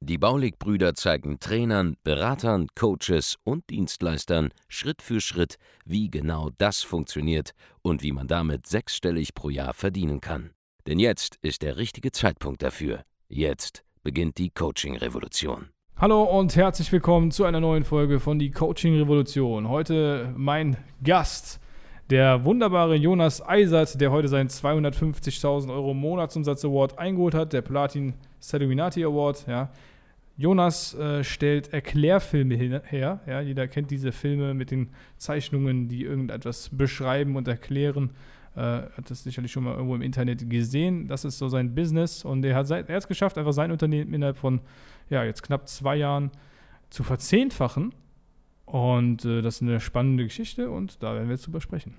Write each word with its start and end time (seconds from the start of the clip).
Die 0.00 0.18
Baulig-Brüder 0.18 0.94
zeigen 0.94 1.40
Trainern, 1.40 1.96
Beratern, 2.04 2.68
Coaches 2.74 3.36
und 3.44 3.68
Dienstleistern 3.70 4.50
Schritt 4.68 5.02
für 5.02 5.20
Schritt, 5.20 5.56
wie 5.84 6.10
genau 6.10 6.50
das 6.58 6.82
funktioniert 6.82 7.52
und 7.82 8.02
wie 8.02 8.12
man 8.12 8.28
damit 8.28 8.66
sechsstellig 8.66 9.34
pro 9.34 9.50
Jahr 9.50 9.74
verdienen 9.74 10.20
kann. 10.20 10.50
Denn 10.86 10.98
jetzt 10.98 11.36
ist 11.42 11.62
der 11.62 11.76
richtige 11.76 12.12
Zeitpunkt 12.12 12.62
dafür. 12.62 13.02
Jetzt 13.28 13.84
beginnt 14.02 14.38
die 14.38 14.50
Coaching-Revolution. 14.50 15.68
Hallo 15.96 16.22
und 16.22 16.54
herzlich 16.54 16.92
willkommen 16.92 17.32
zu 17.32 17.44
einer 17.44 17.58
neuen 17.58 17.84
Folge 17.84 18.20
von 18.20 18.38
die 18.38 18.52
Coaching 18.52 18.96
Revolution. 18.96 19.68
Heute 19.68 20.32
mein 20.36 20.76
Gast, 21.02 21.60
der 22.08 22.44
wunderbare 22.44 22.94
Jonas 22.94 23.46
Eisert, 23.46 24.00
der 24.00 24.12
heute 24.12 24.28
seinen 24.28 24.48
250.000 24.48 25.70
Euro 25.74 25.94
Monatsumsatz 25.94 26.64
Award 26.64 26.98
eingeholt 26.98 27.34
hat, 27.34 27.52
der 27.52 27.62
Platin 27.62 28.14
Illuminati 28.52 29.04
Award. 29.04 29.46
Ja. 29.46 29.70
Jonas 30.36 30.94
äh, 30.94 31.24
stellt 31.24 31.72
Erklärfilme 31.72 32.54
hin, 32.54 32.80
her. 32.84 33.20
Ja. 33.26 33.40
Jeder 33.40 33.66
kennt 33.66 33.90
diese 33.90 34.12
Filme 34.12 34.54
mit 34.54 34.70
den 34.70 34.90
Zeichnungen, 35.16 35.88
die 35.88 36.04
irgendetwas 36.04 36.70
beschreiben 36.72 37.36
und 37.36 37.48
erklären. 37.48 38.10
Äh, 38.54 38.60
hat 38.60 39.10
das 39.10 39.24
sicherlich 39.24 39.52
schon 39.52 39.64
mal 39.64 39.74
irgendwo 39.74 39.94
im 39.94 40.02
Internet 40.02 40.48
gesehen. 40.48 41.08
Das 41.08 41.24
ist 41.24 41.38
so 41.38 41.48
sein 41.48 41.74
Business 41.74 42.24
und 42.24 42.44
er 42.44 42.56
hat 42.56 42.70
es 42.70 43.08
geschafft, 43.08 43.38
einfach 43.38 43.52
sein 43.52 43.70
Unternehmen 43.70 44.14
innerhalb 44.14 44.36
von 44.36 44.60
ja, 45.10 45.24
jetzt 45.24 45.42
knapp 45.42 45.68
zwei 45.68 45.96
Jahren 45.96 46.30
zu 46.90 47.02
verzehnfachen. 47.02 47.94
Und 48.64 49.24
äh, 49.24 49.42
das 49.42 49.56
ist 49.56 49.62
eine 49.62 49.80
spannende 49.80 50.24
Geschichte 50.24 50.70
und 50.70 51.02
da 51.02 51.14
werden 51.14 51.28
wir 51.28 51.34
jetzt 51.34 51.46
drüber 51.46 51.60
sprechen. 51.60 51.94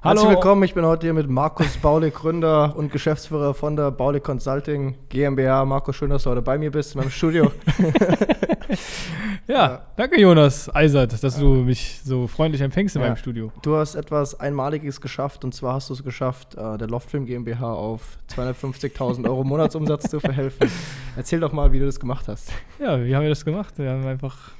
Hallo. 0.00 0.20
Herzlich 0.20 0.36
willkommen, 0.36 0.62
ich 0.62 0.74
bin 0.74 0.86
heute 0.86 1.08
hier 1.08 1.12
mit 1.12 1.28
Markus 1.28 1.76
Baulig, 1.76 2.14
Gründer 2.14 2.76
und 2.76 2.92
Geschäftsführer 2.92 3.52
von 3.52 3.74
der 3.74 3.90
Baulig 3.90 4.22
Consulting 4.22 4.94
GmbH. 5.08 5.64
Markus, 5.64 5.96
schön, 5.96 6.10
dass 6.10 6.22
du 6.22 6.30
heute 6.30 6.40
bei 6.40 6.56
mir 6.56 6.70
bist 6.70 6.94
in 6.94 7.00
meinem 7.00 7.10
Studio. 7.10 7.50
ja, 9.48 9.54
ja, 9.56 9.82
danke 9.96 10.20
Jonas 10.20 10.72
Eisert, 10.72 11.20
dass 11.20 11.36
du 11.36 11.46
mich 11.46 12.00
so 12.04 12.28
freundlich 12.28 12.62
empfängst 12.62 12.94
in 12.94 13.02
ja. 13.02 13.08
meinem 13.08 13.16
Studio. 13.16 13.50
Du 13.62 13.74
hast 13.74 13.96
etwas 13.96 14.38
Einmaliges 14.38 15.00
geschafft 15.00 15.42
und 15.42 15.52
zwar 15.52 15.74
hast 15.74 15.90
du 15.90 15.94
es 15.94 16.04
geschafft, 16.04 16.54
äh, 16.54 16.78
der 16.78 16.86
Loftfilm 16.86 17.26
GmbH 17.26 17.72
auf 17.72 18.18
250.000 18.32 19.24
Euro 19.24 19.42
Monatsumsatz 19.42 20.10
zu 20.10 20.20
verhelfen. 20.20 20.70
Erzähl 21.16 21.40
doch 21.40 21.52
mal, 21.52 21.72
wie 21.72 21.80
du 21.80 21.86
das 21.86 21.98
gemacht 21.98 22.28
hast. 22.28 22.52
Ja, 22.78 23.04
wie 23.04 23.16
haben 23.16 23.22
wir 23.22 23.30
das 23.30 23.44
gemacht? 23.44 23.74
Wir 23.78 23.90
haben 23.90 24.06
einfach, 24.06 24.52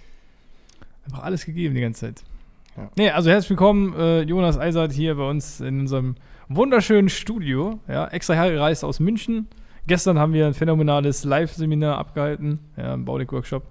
einfach 1.07 1.23
alles 1.23 1.47
gegeben 1.47 1.77
die 1.77 1.83
ganze 1.83 2.07
Zeit. 2.07 2.25
Ja. 2.79 2.91
Nee, 2.97 3.11
also 3.11 3.29
herzlich 3.29 3.51
willkommen, 3.51 3.93
äh, 3.95 4.23
Jonas 4.23 4.57
Eisert 4.57 4.93
hier 4.93 5.17
bei 5.17 5.29
uns 5.29 5.61
in 5.61 5.81
unserem 5.81 6.15
wunderschönen 6.49 7.09
Studio. 7.09 7.81
Ja, 7.89 8.07
extra 8.07 8.35
hergereist 8.35 8.85
aus 8.85 9.01
München. 9.01 9.49
Gestern 9.89 10.17
haben 10.17 10.33
wir 10.33 10.47
ein 10.47 10.55
phänomenales 10.55 11.25
Live-Seminar 11.25 11.99
abgehalten, 11.99 12.61
ja, 12.77 12.95
im 12.95 13.05
Baulig-Workshop. 13.05 13.65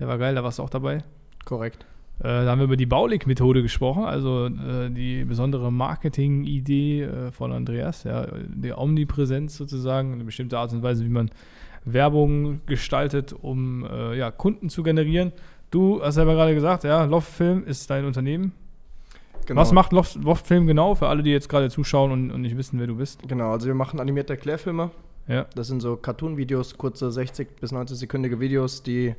Der 0.00 0.08
war 0.08 0.18
geil, 0.18 0.34
da 0.34 0.42
warst 0.42 0.58
du 0.58 0.64
auch 0.64 0.70
dabei. 0.70 1.04
Korrekt. 1.44 1.86
Äh, 2.18 2.24
da 2.24 2.46
haben 2.46 2.58
wir 2.58 2.64
über 2.64 2.76
die 2.76 2.86
Baulig-Methode 2.86 3.62
gesprochen, 3.62 4.02
also 4.02 4.46
äh, 4.46 4.90
die 4.90 5.24
besondere 5.24 5.70
Marketing-Idee 5.70 7.02
äh, 7.02 7.30
von 7.30 7.52
Andreas, 7.52 8.02
ja, 8.02 8.26
die 8.48 8.72
Omnipräsenz 8.72 9.56
sozusagen, 9.56 10.14
eine 10.14 10.24
bestimmte 10.24 10.58
Art 10.58 10.72
und 10.72 10.82
Weise, 10.82 11.04
wie 11.04 11.10
man 11.10 11.30
Werbung 11.84 12.60
gestaltet, 12.66 13.32
um 13.32 13.86
äh, 13.86 14.16
ja, 14.16 14.32
Kunden 14.32 14.68
zu 14.68 14.82
generieren. 14.82 15.32
Du 15.72 16.02
hast 16.02 16.16
selber 16.16 16.34
gerade 16.34 16.54
gesagt, 16.54 16.84
ja, 16.84 17.04
Loftfilm 17.04 17.64
ist 17.64 17.88
dein 17.88 18.04
Unternehmen. 18.04 18.52
Genau. 19.46 19.58
Was 19.58 19.72
macht 19.72 19.92
Loft, 19.92 20.16
Loftfilm 20.16 20.66
genau 20.66 20.94
für 20.94 21.08
alle, 21.08 21.22
die 21.22 21.30
jetzt 21.30 21.48
gerade 21.48 21.70
zuschauen 21.70 22.12
und, 22.12 22.30
und, 22.30 22.42
nicht 22.42 22.58
wissen, 22.58 22.78
wer 22.78 22.86
du 22.86 22.96
bist? 22.96 23.26
Genau, 23.26 23.52
also 23.52 23.66
wir 23.66 23.74
machen 23.74 23.98
animierte 23.98 24.34
Erklärfilme. 24.34 24.90
Ja. 25.26 25.46
Das 25.54 25.68
sind 25.68 25.80
so 25.80 25.96
Cartoon-Videos, 25.96 26.76
kurze 26.76 27.10
60 27.10 27.56
bis 27.58 27.72
90 27.72 27.96
sekündige 27.98 28.38
Videos, 28.38 28.82
die 28.82 29.14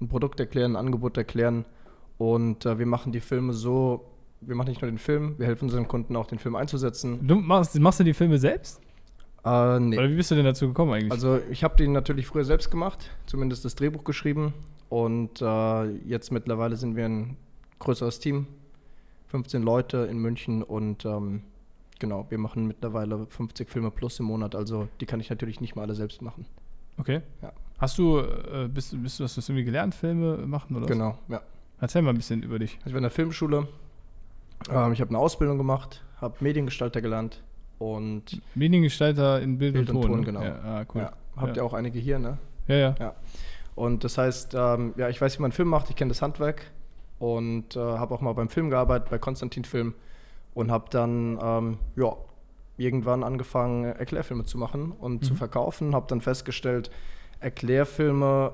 ein 0.00 0.08
Produkt 0.08 0.38
erklären, 0.38 0.72
ein 0.72 0.76
Angebot 0.76 1.16
erklären. 1.16 1.64
Und 2.18 2.64
äh, 2.66 2.78
wir 2.78 2.86
machen 2.86 3.10
die 3.10 3.20
Filme 3.20 3.52
so, 3.52 4.04
wir 4.42 4.54
machen 4.54 4.68
nicht 4.68 4.80
nur 4.80 4.90
den 4.90 4.98
Film, 4.98 5.34
wir 5.38 5.46
helfen 5.46 5.64
unseren 5.64 5.88
Kunden 5.88 6.14
auch, 6.14 6.26
den 6.26 6.38
Film 6.38 6.54
einzusetzen. 6.54 7.26
Du 7.26 7.34
machst, 7.34 7.78
machst 7.80 7.98
du 7.98 8.04
die 8.04 8.14
Filme 8.14 8.38
selbst? 8.38 8.80
Äh, 9.44 9.80
nee. 9.80 9.98
Oder 9.98 10.10
wie 10.10 10.16
bist 10.16 10.30
du 10.30 10.34
denn 10.34 10.44
dazu 10.44 10.68
gekommen 10.68 10.92
eigentlich? 10.92 11.12
Also 11.12 11.38
ich 11.50 11.62
habe 11.62 11.76
den 11.76 11.92
natürlich 11.92 12.26
früher 12.26 12.44
selbst 12.44 12.70
gemacht, 12.70 13.10
zumindest 13.26 13.64
das 13.64 13.74
Drehbuch 13.74 14.04
geschrieben 14.04 14.54
und 14.88 15.42
äh, 15.42 15.84
jetzt 16.06 16.32
mittlerweile 16.32 16.76
sind 16.76 16.96
wir 16.96 17.04
ein 17.04 17.36
größeres 17.78 18.20
Team, 18.20 18.46
15 19.28 19.62
Leute 19.62 19.98
in 20.10 20.18
München 20.18 20.62
und 20.62 21.04
ähm, 21.04 21.42
genau, 21.98 22.26
wir 22.30 22.38
machen 22.38 22.66
mittlerweile 22.66 23.26
50 23.26 23.68
Filme 23.68 23.90
plus 23.90 24.18
im 24.20 24.26
Monat. 24.26 24.54
Also 24.54 24.88
die 25.00 25.06
kann 25.06 25.20
ich 25.20 25.28
natürlich 25.28 25.60
nicht 25.60 25.76
mal 25.76 25.82
alle 25.82 25.94
selbst 25.94 26.22
machen. 26.22 26.46
Okay. 26.96 27.20
Ja. 27.42 27.52
Hast 27.78 27.98
du, 27.98 28.20
äh, 28.20 28.68
bist, 28.72 29.00
bist 29.02 29.18
du, 29.18 29.24
hast 29.24 29.36
du 29.36 29.40
das 29.40 29.48
irgendwie 29.48 29.64
gelernt, 29.64 29.94
Filme 29.94 30.38
machen 30.46 30.76
oder 30.76 30.86
Genau, 30.86 31.18
ja. 31.28 31.42
Erzähl 31.80 32.02
mal 32.02 32.10
ein 32.10 32.16
bisschen 32.16 32.42
über 32.42 32.58
dich. 32.58 32.78
Ich 32.86 32.92
war 32.92 32.98
in 32.98 33.02
der 33.02 33.10
Filmschule. 33.10 33.68
Ähm, 34.70 34.92
ich 34.92 35.00
habe 35.00 35.10
eine 35.10 35.18
Ausbildung 35.18 35.58
gemacht, 35.58 36.02
habe 36.20 36.36
Mediengestalter 36.40 37.02
gelernt 37.02 37.42
und 37.78 38.40
Mediengestalter 38.54 39.40
in 39.40 39.58
Bild, 39.58 39.74
Bild 39.74 39.90
und, 39.90 40.02
Ton, 40.02 40.04
und 40.04 40.10
Ton 40.10 40.20
ne? 40.20 40.26
genau. 40.26 40.42
Ja, 40.42 40.60
ah, 40.64 40.84
cool. 40.94 41.02
Ja. 41.02 41.12
Habt 41.36 41.56
ihr 41.56 41.64
auch 41.64 41.74
einige 41.74 41.98
hier, 41.98 42.18
ne? 42.18 42.38
Ja, 42.68 42.76
ja. 42.76 42.94
ja. 42.98 43.14
Und 43.74 44.04
das 44.04 44.18
heißt, 44.18 44.54
ähm, 44.54 44.94
ja, 44.96 45.08
ich 45.08 45.20
weiß, 45.20 45.38
wie 45.38 45.42
man 45.42 45.52
Film 45.52 45.68
macht, 45.68 45.90
ich 45.90 45.96
kenne 45.96 46.10
das 46.10 46.22
Handwerk 46.22 46.70
und 47.18 47.76
äh, 47.76 47.80
habe 47.80 48.14
auch 48.14 48.20
mal 48.20 48.32
beim 48.32 48.48
Film 48.48 48.70
gearbeitet, 48.70 49.10
bei 49.10 49.18
Konstantin 49.18 49.64
Film 49.64 49.94
und 50.54 50.70
habe 50.70 50.86
dann, 50.90 51.38
ähm, 51.42 51.78
ja, 51.96 52.16
irgendwann 52.76 53.22
angefangen, 53.22 53.84
Erklärfilme 53.84 54.44
zu 54.44 54.58
machen 54.58 54.92
und 54.92 55.22
mhm. 55.22 55.22
zu 55.22 55.34
verkaufen. 55.34 55.94
Habe 55.94 56.06
dann 56.08 56.20
festgestellt, 56.20 56.90
Erklärfilme, 57.40 58.52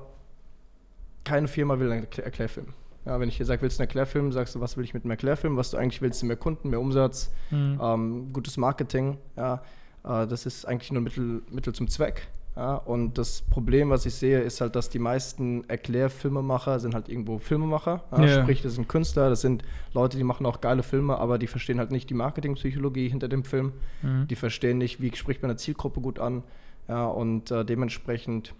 keine 1.23 1.47
Firma 1.47 1.79
will 1.79 1.91
einen 1.91 2.03
Erklärfilm. 2.03 2.73
Ja, 3.05 3.19
wenn 3.19 3.29
ich 3.29 3.37
dir 3.37 3.45
sage, 3.45 3.61
willst 3.61 3.79
du 3.79 3.81
einen 3.81 3.87
Erklärfilm, 3.87 4.31
sagst 4.31 4.55
du, 4.55 4.61
was 4.61 4.77
will 4.77 4.83
ich 4.83 4.93
mit 4.93 5.03
einem 5.03 5.11
Erklärfilm? 5.11 5.57
Was 5.57 5.71
du 5.71 5.77
eigentlich 5.77 6.01
willst, 6.01 6.19
sind 6.19 6.27
mehr 6.27 6.37
Kunden, 6.37 6.69
mehr 6.69 6.79
Umsatz, 6.79 7.31
mhm. 7.49 7.79
ähm, 7.81 8.33
gutes 8.33 8.57
Marketing. 8.57 9.17
Ja, 9.35 9.63
äh, 10.03 10.27
das 10.27 10.45
ist 10.45 10.65
eigentlich 10.65 10.91
nur 10.91 11.01
Mittel, 11.01 11.41
Mittel 11.49 11.73
zum 11.73 11.87
Zweck. 11.87 12.27
Ja, 12.55 12.75
und 12.75 13.17
das 13.17 13.43
Problem, 13.43 13.89
was 13.89 14.05
ich 14.05 14.13
sehe, 14.13 14.41
ist 14.41 14.59
halt, 14.59 14.75
dass 14.75 14.89
die 14.89 14.99
meisten 14.99 15.63
Erklärfilmemacher 15.69 16.81
sind 16.81 16.93
halt 16.93 17.07
irgendwo 17.07 17.39
Filmemacher. 17.39 18.03
Ja, 18.11 18.25
ja. 18.25 18.41
Sprich, 18.41 18.61
das 18.61 18.75
sind 18.75 18.89
Künstler, 18.89 19.29
das 19.29 19.39
sind 19.39 19.63
Leute, 19.93 20.17
die 20.17 20.25
machen 20.25 20.45
auch 20.45 20.59
geile 20.59 20.83
Filme, 20.83 21.17
aber 21.17 21.37
die 21.37 21.47
verstehen 21.47 21.79
halt 21.79 21.91
nicht 21.91 22.09
die 22.09 22.13
Marketingpsychologie 22.13 23.07
hinter 23.07 23.29
dem 23.29 23.45
Film. 23.45 23.71
Mhm. 24.01 24.27
Die 24.27 24.35
verstehen 24.35 24.79
nicht, 24.79 25.01
wie 25.01 25.15
spricht 25.15 25.41
man 25.41 25.51
eine 25.51 25.57
Zielgruppe 25.57 26.01
gut 26.01 26.19
an. 26.19 26.43
Ja, 26.89 27.05
und 27.05 27.51
äh, 27.51 27.63
dementsprechend 27.63 28.53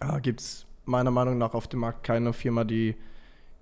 äh, 0.00 0.20
gibt 0.20 0.40
es 0.40 0.66
meiner 0.84 1.12
Meinung 1.12 1.38
nach 1.38 1.54
auf 1.54 1.68
dem 1.68 1.80
Markt 1.80 2.02
keine 2.02 2.32
Firma, 2.32 2.64
die 2.64 2.96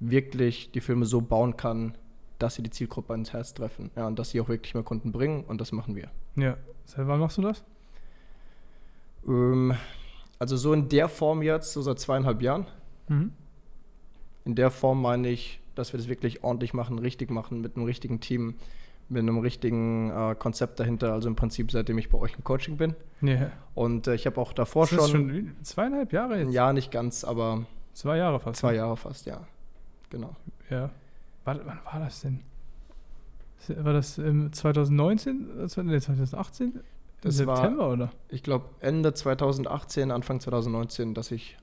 wirklich 0.03 0.71
die 0.73 0.81
Filme 0.81 1.07
so 1.07 1.21
bauen 1.21 1.57
kann, 1.57 1.97
dass 2.39 2.57
sie 2.57 2.63
die 2.63 2.71
Zielgruppe 2.71 3.15
ins 3.15 3.33
Herz 3.33 3.55
treffen. 3.55 3.91
Ja, 3.97 4.07
und 4.07 4.19
dass 4.19 4.31
sie 4.31 4.41
auch 4.41 4.49
wirklich 4.49 4.75
mehr 4.75 4.83
Kunden 4.83 5.13
bringen. 5.13 5.45
Und 5.45 5.61
das 5.61 5.73
machen 5.73 5.95
wir. 5.95 6.11
Ja. 6.37 6.57
Selber 6.85 7.17
machst 7.17 7.39
du 7.39 7.43
das? 7.43 7.63
Ähm, 9.27 9.75
also 10.39 10.57
so 10.57 10.73
in 10.73 10.89
der 10.89 11.09
Form 11.09 11.43
jetzt, 11.43 11.73
so 11.73 11.83
seit 11.83 12.01
zweieinhalb 12.01 12.43
Jahren. 12.43 12.67
Mhm. 13.09 13.33
In 14.45 14.57
der 14.57 14.71
Form 14.71 15.01
meine 15.01 15.29
ich, 15.29 15.61
dass 15.77 15.93
wir 15.93 15.99
das 15.99 16.09
wirklich 16.09 16.43
ordentlich 16.43 16.75
machen, 16.75 16.99
richtig 16.99 17.31
machen, 17.31 17.61
mit 17.61 17.77
einem 17.77 17.87
richtigen 17.87 18.19
Team, 18.19 18.57
mit 19.09 19.21
einem 19.21 19.39
richtigen 19.39 20.11
äh, 20.11 20.35
Konzept 20.37 20.81
dahinter. 20.81 21.13
Also 21.13 21.29
im 21.29 21.37
Prinzip, 21.37 21.71
seitdem 21.71 21.97
ich 21.99 22.11
bei 22.11 22.19
euch 22.19 22.35
im 22.37 22.43
Coaching 22.43 22.77
bin. 22.77 22.97
Yeah. 23.23 23.53
Und 23.75 24.09
äh, 24.09 24.17
ich 24.17 24.27
habe 24.27 24.41
auch 24.41 24.53
davor 24.53 24.89
das 24.89 25.11
schon, 25.11 25.31
schon. 25.31 25.57
Zweieinhalb 25.63 26.13
Jahre 26.13 26.41
jetzt? 26.41 26.53
Ja, 26.53 26.73
nicht 26.73 26.91
ganz, 26.91 27.23
aber. 27.23 27.67
Zwei 27.93 28.17
Jahre 28.17 28.41
fast. 28.41 28.59
Zwei 28.59 28.73
ne? 28.73 28.79
Jahre 28.79 28.97
fast, 28.97 29.27
ja. 29.27 29.47
Genau. 30.13 30.37
Ja. 30.71 30.91
Wann, 31.45 31.61
wann 31.65 31.79
war 31.85 31.99
das 31.99 32.21
denn? 32.21 32.41
War 33.69 33.93
das 33.95 34.19
im 34.19 34.53
2019? 34.53 35.67
Nee, 35.85 36.01
2018? 36.01 36.81
Das 37.23 37.37
September, 37.37 37.79
war, 37.79 37.93
oder? 37.93 38.11
Ich 38.29 38.43
glaube, 38.43 38.67
Ende 38.81 39.15
2018, 39.15 40.11
Anfang 40.11 40.41
2019, 40.41 41.15
dass 41.15 41.31
ich 41.31 41.57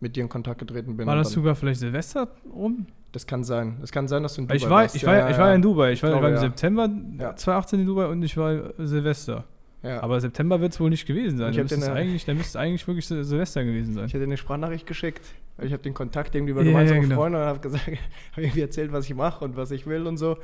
mit 0.00 0.16
dir 0.16 0.22
in 0.22 0.28
Kontakt 0.28 0.58
getreten 0.58 0.96
bin. 0.96 1.06
War 1.06 1.16
das 1.16 1.30
sogar 1.30 1.54
vielleicht 1.54 1.80
Silvester 1.80 2.28
rum? 2.52 2.86
Das 3.12 3.26
kann 3.26 3.44
sein. 3.44 3.76
Es 3.82 3.92
kann 3.92 4.08
sein, 4.08 4.24
dass 4.24 4.34
du 4.34 4.40
in 4.40 4.48
Dubai 4.48 4.56
ich 4.56 4.64
war, 4.64 4.70
warst. 4.70 4.96
Ich, 4.96 5.02
ja, 5.02 5.08
war, 5.08 5.16
ja, 5.16 5.30
ich 5.30 5.38
war 5.38 5.48
ja 5.48 5.54
in 5.54 5.62
Dubai. 5.62 5.92
Ich, 5.92 6.02
war, 6.02 6.10
glaube, 6.10 6.26
ich 6.26 6.34
war 6.34 6.42
im 6.42 6.42
ja. 6.42 6.50
September 6.50 6.88
2018 7.36 7.80
in 7.80 7.86
Dubai 7.86 8.06
und 8.06 8.22
ich 8.22 8.36
war 8.36 8.72
Silvester. 8.78 9.44
Ja. 9.82 10.02
Aber 10.02 10.18
September 10.20 10.60
wird 10.60 10.72
es 10.72 10.80
wohl 10.80 10.90
nicht 10.90 11.06
gewesen 11.06 11.38
sein. 11.38 11.52
Dann 11.52 11.62
müsste, 11.62 11.92
eigentlich, 11.92 12.24
dann 12.24 12.36
müsste 12.36 12.50
es 12.50 12.56
eigentlich 12.56 12.88
wirklich 12.88 13.06
Silvester 13.06 13.64
gewesen 13.64 13.92
sein. 13.92 14.06
Ich 14.06 14.14
hätte 14.14 14.24
eine 14.24 14.38
Sprachnachricht 14.38 14.86
geschickt. 14.86 15.22
Ich 15.62 15.72
habe 15.72 15.82
den 15.82 15.94
Kontakt 15.94 16.34
irgendwie 16.34 16.52
über 16.52 16.64
gemeinsame 16.64 17.00
genau. 17.00 17.14
Freunde 17.16 17.38
und 17.38 17.44
habe 17.44 17.60
gesagt, 17.60 17.86
habe 18.32 18.42
irgendwie 18.42 18.60
erzählt, 18.60 18.92
was 18.92 19.06
ich 19.06 19.14
mache 19.14 19.44
und 19.44 19.56
was 19.56 19.70
ich 19.70 19.86
will 19.86 20.06
und 20.06 20.16
so. 20.16 20.36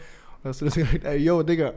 Hast 0.45 0.61
du 0.61 0.67
das 0.67 0.75
gesagt? 0.75 1.05
Ey, 1.05 1.19
yo, 1.19 1.43
Digga. 1.43 1.75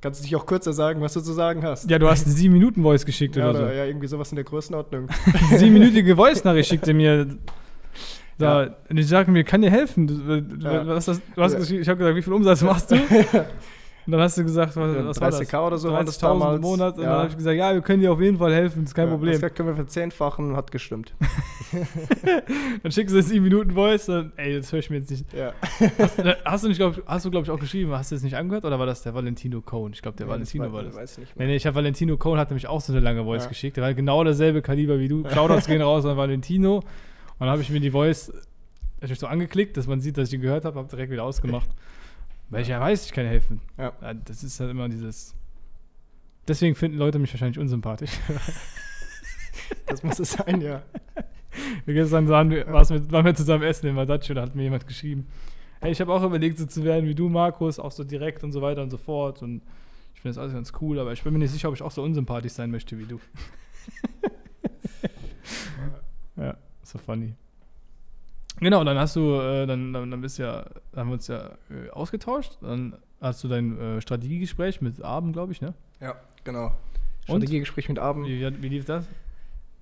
Kannst 0.00 0.20
du 0.20 0.24
dich 0.24 0.34
auch 0.34 0.46
kürzer 0.46 0.72
sagen, 0.72 1.02
was 1.02 1.12
du 1.12 1.20
zu 1.20 1.32
sagen 1.34 1.62
hast? 1.62 1.90
Ja, 1.90 1.98
du 1.98 2.08
hast 2.08 2.26
eine 2.26 2.34
7-Minuten-Voice 2.34 3.04
geschickt 3.04 3.36
ja, 3.36 3.50
oder 3.50 3.58
so. 3.58 3.64
ja, 3.66 3.84
irgendwie 3.84 4.06
sowas 4.06 4.32
in 4.32 4.36
der 4.36 4.44
Größenordnung. 4.44 5.08
Siebenminütige 5.56 6.16
Voice-Nachricht 6.16 6.70
schickt 6.70 6.88
er 6.88 6.94
mir. 6.94 7.26
Da, 8.38 8.62
Ja. 8.64 8.76
Und 8.88 8.96
ich 8.96 9.06
sage 9.06 9.30
mir, 9.30 9.44
kann 9.44 9.60
dir 9.60 9.70
helfen? 9.70 10.06
Du, 10.06 10.40
du, 10.40 10.56
Ja. 10.66 10.86
was 10.86 11.04
du 11.04 11.12
hast 11.36 11.70
ich 11.70 11.86
habe 11.86 11.98
gesagt, 11.98 12.16
wie 12.16 12.22
viel 12.22 12.32
Umsatz 12.32 12.62
machst 12.62 12.90
du? 12.90 12.96
Und 14.06 14.12
dann 14.12 14.20
hast 14.22 14.38
du 14.38 14.42
gesagt, 14.42 14.74
was, 14.76 14.96
was 15.06 15.20
war 15.20 15.30
das? 15.30 15.40
30K 15.40 15.66
oder 15.66 15.78
so 15.78 15.92
war 15.92 16.02
das 16.02 16.18
30.000 16.18 16.22
damals. 16.22 16.56
im 16.56 16.62
Monat. 16.62 16.96
Und 16.96 17.02
Ja. 17.04 17.10
dann 17.10 17.18
habe 17.18 17.28
ich 17.30 17.36
gesagt, 17.36 17.56
ja, 17.56 17.74
wir 17.74 17.80
können 17.82 18.00
dir 18.00 18.10
auf 18.12 18.20
jeden 18.20 18.38
Fall 18.38 18.52
helfen, 18.52 18.84
ist 18.84 18.94
kein 18.94 19.06
Ja, 19.08 19.12
Problem. 19.12 19.40
Das 19.40 19.54
können 19.54 19.68
wir 19.68 19.74
verzehnfachen, 19.76 20.56
hat 20.56 20.70
gestimmt. 20.70 21.14
Dann 22.82 22.92
schickst 22.92 23.14
du 23.14 23.18
das 23.18 23.28
7 23.28 23.42
Minuten 23.44 23.70
Voice, 23.72 24.06
dann, 24.06 24.32
ey, 24.36 24.56
das 24.56 24.72
höre 24.72 24.80
ich 24.80 24.90
mir 24.90 24.96
jetzt 24.98 25.10
nicht. 25.10 25.24
Ja. 25.32 25.52
Hast, 25.98 26.18
du- 26.18 26.36
hast 26.44 26.64
du 26.64 26.68
nicht, 26.68 26.78
glaub, 26.78 27.00
hast 27.06 27.24
du, 27.24 27.30
glaube 27.30 27.44
ich, 27.44 27.50
auch 27.50 27.58
geschrieben, 27.60 27.92
hast 27.92 28.10
du 28.10 28.16
das 28.16 28.22
nicht 28.22 28.36
angehört 28.36 28.64
oder 28.64 28.78
war 28.78 28.86
das 28.86 29.02
der 29.02 29.14
Valentino 29.14 29.60
Cohn? 29.60 29.92
Ich 29.92 30.02
glaube, 30.02 30.16
der 30.16 30.28
Valentino 30.28 30.72
war 30.72 30.82
das. 30.82 30.96
Weiß 30.96 31.18
nicht 31.18 31.36
Nee, 31.36 31.44
mehr. 31.44 31.48
nee, 31.48 31.56
ich 31.56 31.66
habe 31.66 31.76
Valentino 31.76 32.16
Cohn 32.16 32.38
hat 32.38 32.50
nämlich 32.50 32.66
auch 32.66 32.80
so 32.80 32.92
eine 32.92 33.00
lange 33.00 33.24
Voice 33.24 33.44
Ja. 33.44 33.48
geschickt. 33.48 33.76
Der 33.76 33.84
war 33.84 33.94
genau 33.94 34.24
derselbe 34.24 34.62
Kaliber 34.62 34.98
wie 34.98 35.08
du. 35.08 35.24
Shoutouts 35.28 35.66
gehen 35.66 35.82
raus 35.82 36.04
an 36.06 36.16
Valentino. 36.16 36.76
Und 36.78 36.84
dann 37.38 37.48
habe 37.50 37.62
ich 37.62 37.70
mir 37.70 37.80
die 37.80 37.90
Voice 37.90 38.32
ich 39.02 39.18
so 39.18 39.26
angeklickt, 39.26 39.76
dass 39.78 39.86
man 39.86 40.00
sieht, 40.00 40.18
dass 40.18 40.24
ich 40.24 40.30
die 40.30 40.38
gehört 40.38 40.64
habe, 40.66 40.78
habe 40.78 40.88
direkt 40.88 41.10
wieder 41.10 41.24
ausgemacht. 41.24 41.68
Weil 42.50 42.62
ich 42.62 42.68
ja 42.68 42.80
weiß, 42.80 43.06
ich 43.06 43.12
kann 43.12 43.26
helfen. 43.26 43.60
Ja. 43.78 43.92
Das 44.24 44.42
ist 44.42 44.58
halt 44.60 44.70
immer 44.70 44.88
dieses. 44.88 45.34
Deswegen 46.48 46.74
finden 46.74 46.98
Leute 46.98 47.18
mich 47.18 47.32
wahrscheinlich 47.32 47.58
unsympathisch. 47.58 48.12
Das 49.86 50.02
muss 50.02 50.18
es 50.18 50.32
sein, 50.32 50.60
ja. 50.60 50.82
Wir 51.84 51.94
gestern 51.94 52.28
waren 52.28 52.50
wir, 52.50 52.66
waren 52.66 53.24
wir 53.24 53.34
zusammen 53.34 53.64
essen 53.64 53.86
in 53.88 53.94
Madaccio, 53.94 54.34
da 54.34 54.42
hat 54.42 54.54
mir 54.54 54.64
jemand 54.64 54.86
geschrieben. 54.86 55.26
Hey, 55.80 55.92
ich 55.92 56.00
habe 56.00 56.12
auch 56.12 56.22
überlegt, 56.22 56.58
so 56.58 56.66
zu 56.66 56.84
werden 56.84 57.08
wie 57.08 57.14
du, 57.14 57.28
Markus, 57.28 57.78
auch 57.78 57.90
so 57.90 58.04
direkt 58.04 58.44
und 58.44 58.52
so 58.52 58.62
weiter 58.62 58.82
und 58.82 58.90
so 58.90 58.98
fort. 58.98 59.42
Und 59.42 59.62
ich 60.14 60.20
finde 60.20 60.34
das 60.34 60.38
alles 60.38 60.52
ganz 60.52 60.72
cool, 60.80 60.98
aber 60.98 61.12
ich 61.12 61.22
bin 61.22 61.32
mir 61.32 61.38
nicht 61.38 61.50
sicher, 61.50 61.68
ob 61.68 61.74
ich 61.74 61.82
auch 61.82 61.90
so 61.90 62.02
unsympathisch 62.02 62.52
sein 62.52 62.70
möchte 62.70 62.98
wie 62.98 63.06
du. 63.06 63.20
ja, 66.36 66.56
so 66.82 66.98
funny. 66.98 67.34
Genau, 68.60 68.84
dann 68.84 68.98
hast 68.98 69.16
du, 69.16 69.40
äh, 69.40 69.66
dann, 69.66 69.92
dann, 69.92 70.10
dann 70.10 70.20
bist 70.20 70.38
ja, 70.38 70.64
dann 70.92 71.00
haben 71.00 71.08
wir 71.08 71.14
uns 71.14 71.28
ja 71.28 71.50
äh, 71.70 71.90
ausgetauscht. 71.90 72.58
Dann 72.60 72.96
hast 73.20 73.42
du 73.42 73.48
dein 73.48 73.78
äh, 73.78 74.00
Strategiegespräch 74.00 74.80
mit 74.80 75.02
Abend, 75.02 75.32
glaube 75.32 75.52
ich, 75.52 75.60
ne? 75.60 75.74
Ja, 76.00 76.16
genau. 76.44 76.72
Strategiegespräch 77.24 77.88
mit 77.88 77.98
Abend. 77.98 78.26
Wie, 78.26 78.62
wie 78.62 78.68
lief 78.68 78.84
das? 78.84 79.06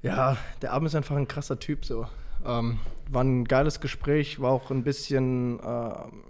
Ja, 0.03 0.37
der 0.63 0.73
Abend 0.73 0.89
ist 0.89 0.95
einfach 0.95 1.17
ein 1.17 1.27
krasser 1.27 1.59
Typ 1.59 1.85
so. 1.85 2.07
Ähm, 2.47 2.79
war 3.11 3.25
ein 3.25 3.45
geiles 3.45 3.81
Gespräch, 3.81 4.41
war 4.41 4.53
auch 4.53 4.71
ein 4.71 4.85
bisschen. 4.85 5.59
ähm, 5.65 6.23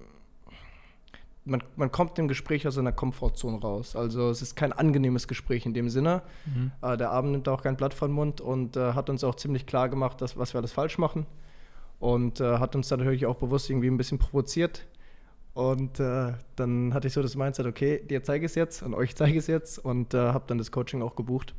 man, 1.48 1.62
man 1.76 1.90
kommt 1.90 2.18
im 2.18 2.28
Gespräch 2.28 2.66
aus 2.68 2.74
seiner 2.74 2.92
Komfortzone 2.92 3.58
raus. 3.58 3.96
Also 3.96 4.30
es 4.30 4.42
ist 4.42 4.54
kein 4.54 4.72
angenehmes 4.72 5.28
Gespräch 5.28 5.66
in 5.66 5.74
dem 5.74 5.88
Sinne. 5.88 6.22
Mhm. 6.44 6.72
Äh, 6.82 6.96
der 6.96 7.10
Abend 7.10 7.32
nimmt 7.32 7.48
auch 7.48 7.62
kein 7.62 7.76
Blatt 7.76 7.94
von 7.94 8.12
Mund 8.12 8.40
und 8.40 8.76
äh, 8.76 8.92
hat 8.92 9.10
uns 9.10 9.24
auch 9.24 9.34
ziemlich 9.34 9.66
klar 9.66 9.88
gemacht, 9.88 10.20
dass, 10.20 10.36
was 10.36 10.54
wir 10.54 10.58
alles 10.58 10.72
falsch 10.72 10.98
machen. 10.98 11.26
Und 11.98 12.40
äh, 12.40 12.58
hat 12.58 12.76
uns 12.76 12.88
dann 12.88 13.00
natürlich 13.00 13.26
auch 13.26 13.36
bewusst 13.36 13.68
irgendwie 13.70 13.88
ein 13.88 13.96
bisschen 13.96 14.18
provoziert. 14.18 14.86
Und 15.54 15.98
äh, 15.98 16.34
dann 16.54 16.94
hatte 16.94 17.08
ich 17.08 17.12
so 17.12 17.22
das 17.22 17.34
Mindset, 17.34 17.66
okay, 17.66 18.00
dir 18.08 18.22
zeige 18.22 18.46
ich 18.46 18.52
es 18.52 18.54
jetzt 18.54 18.82
und 18.82 18.94
euch 18.94 19.16
zeige 19.16 19.32
ich 19.32 19.38
es 19.38 19.46
jetzt 19.48 19.78
und 19.78 20.14
äh, 20.14 20.18
habe 20.18 20.44
dann 20.46 20.58
das 20.58 20.70
Coaching 20.70 21.02
auch 21.02 21.16
gebucht. 21.16 21.54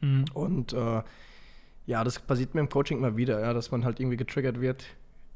Mhm. 0.00 0.26
Und 0.32 0.72
äh, 0.72 1.02
ja, 1.86 2.04
das 2.04 2.20
passiert 2.20 2.54
mir 2.54 2.60
im 2.60 2.68
Coaching 2.68 2.98
immer 2.98 3.16
wieder, 3.16 3.40
ja, 3.40 3.52
dass 3.52 3.72
man 3.72 3.84
halt 3.84 3.98
irgendwie 3.98 4.16
getriggert 4.16 4.60
wird. 4.60 4.84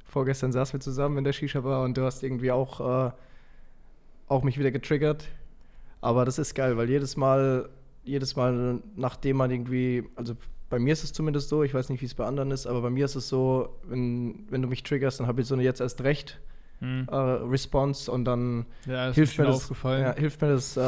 Vorgestern 0.05 0.53
saßen 0.53 0.75
wir 0.75 0.81
zusammen 0.81 1.19
in 1.19 1.25
der 1.25 1.33
Shisha-Bar 1.33 1.83
und 1.83 1.97
du 1.97 2.05
hast 2.05 2.23
irgendwie 2.23 2.53
auch, 2.53 3.09
äh, 3.09 3.11
auch 4.29 4.45
mich 4.45 4.59
wieder 4.59 4.71
getriggert. 4.71 5.27
Aber 6.01 6.25
das 6.25 6.39
ist 6.39 6.55
geil, 6.55 6.77
weil 6.77 6.89
jedes 6.89 7.17
Mal, 7.17 7.69
jedes 8.05 8.37
Mal, 8.37 8.81
nachdem 8.95 9.39
man 9.39 9.51
irgendwie, 9.51 10.05
also 10.15 10.37
bei 10.69 10.79
mir 10.79 10.93
ist 10.93 11.05
es 11.05 11.13
zumindest 11.13 11.49
so, 11.49 11.63
ich 11.63 11.73
weiß 11.75 11.89
nicht, 11.91 12.01
wie 12.03 12.07
es 12.07 12.15
bei 12.15 12.25
anderen 12.27 12.51
ist, 12.51 12.67
aber 12.67 12.83
bei 12.83 12.91
mir 12.91 13.05
ist 13.05 13.15
es 13.15 13.29
so, 13.29 13.79
wenn, 13.85 14.47
wenn 14.51 14.63
du 14.63 14.69
mich 14.69 14.83
triggerst, 14.83 15.21
dann 15.21 15.27
habe 15.27 15.41
ich 15.41 15.47
so 15.47 15.55
eine 15.55 15.63
jetzt 15.65 15.81
erst 15.81 16.03
recht 16.03 16.41
Mhm. 16.79 17.09
äh, 17.11 17.17
Response 17.17 18.13
und 18.13 18.27
dann 18.27 18.67
Ja, 18.85 19.11
hilft 19.11 19.39
mir 19.39 19.47
das, 19.47 19.71
ja, 19.83 20.15
hilft 20.15 20.43
mir 20.43 20.49
das, 20.49 20.77
äh, 20.77 20.83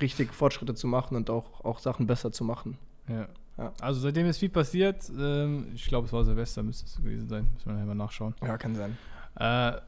richtig 0.00 0.34
Fortschritte 0.34 0.74
zu 0.74 0.88
machen 0.88 1.16
und 1.16 1.30
auch, 1.30 1.64
auch 1.64 1.78
Sachen 1.78 2.08
besser 2.08 2.32
zu 2.32 2.42
machen. 2.42 2.76
Ja. 3.08 3.28
Ja. 3.56 3.72
Also 3.80 4.00
seitdem 4.00 4.26
ist 4.26 4.38
viel 4.38 4.48
passiert. 4.48 5.08
Ähm, 5.16 5.68
ich 5.74 5.86
glaube, 5.86 6.08
es 6.08 6.12
war 6.12 6.24
Silvester, 6.24 6.62
müsste 6.64 6.86
es 6.86 6.96
gewesen 6.96 7.28
sein. 7.28 7.46
Müssen 7.54 7.66
wir 7.66 7.72
nachher 7.74 7.86
mal 7.86 7.94
nachschauen. 7.94 8.34
Ja, 8.42 8.58
kann 8.58 8.74
sein. 8.74 8.98
Äh, 9.36 9.80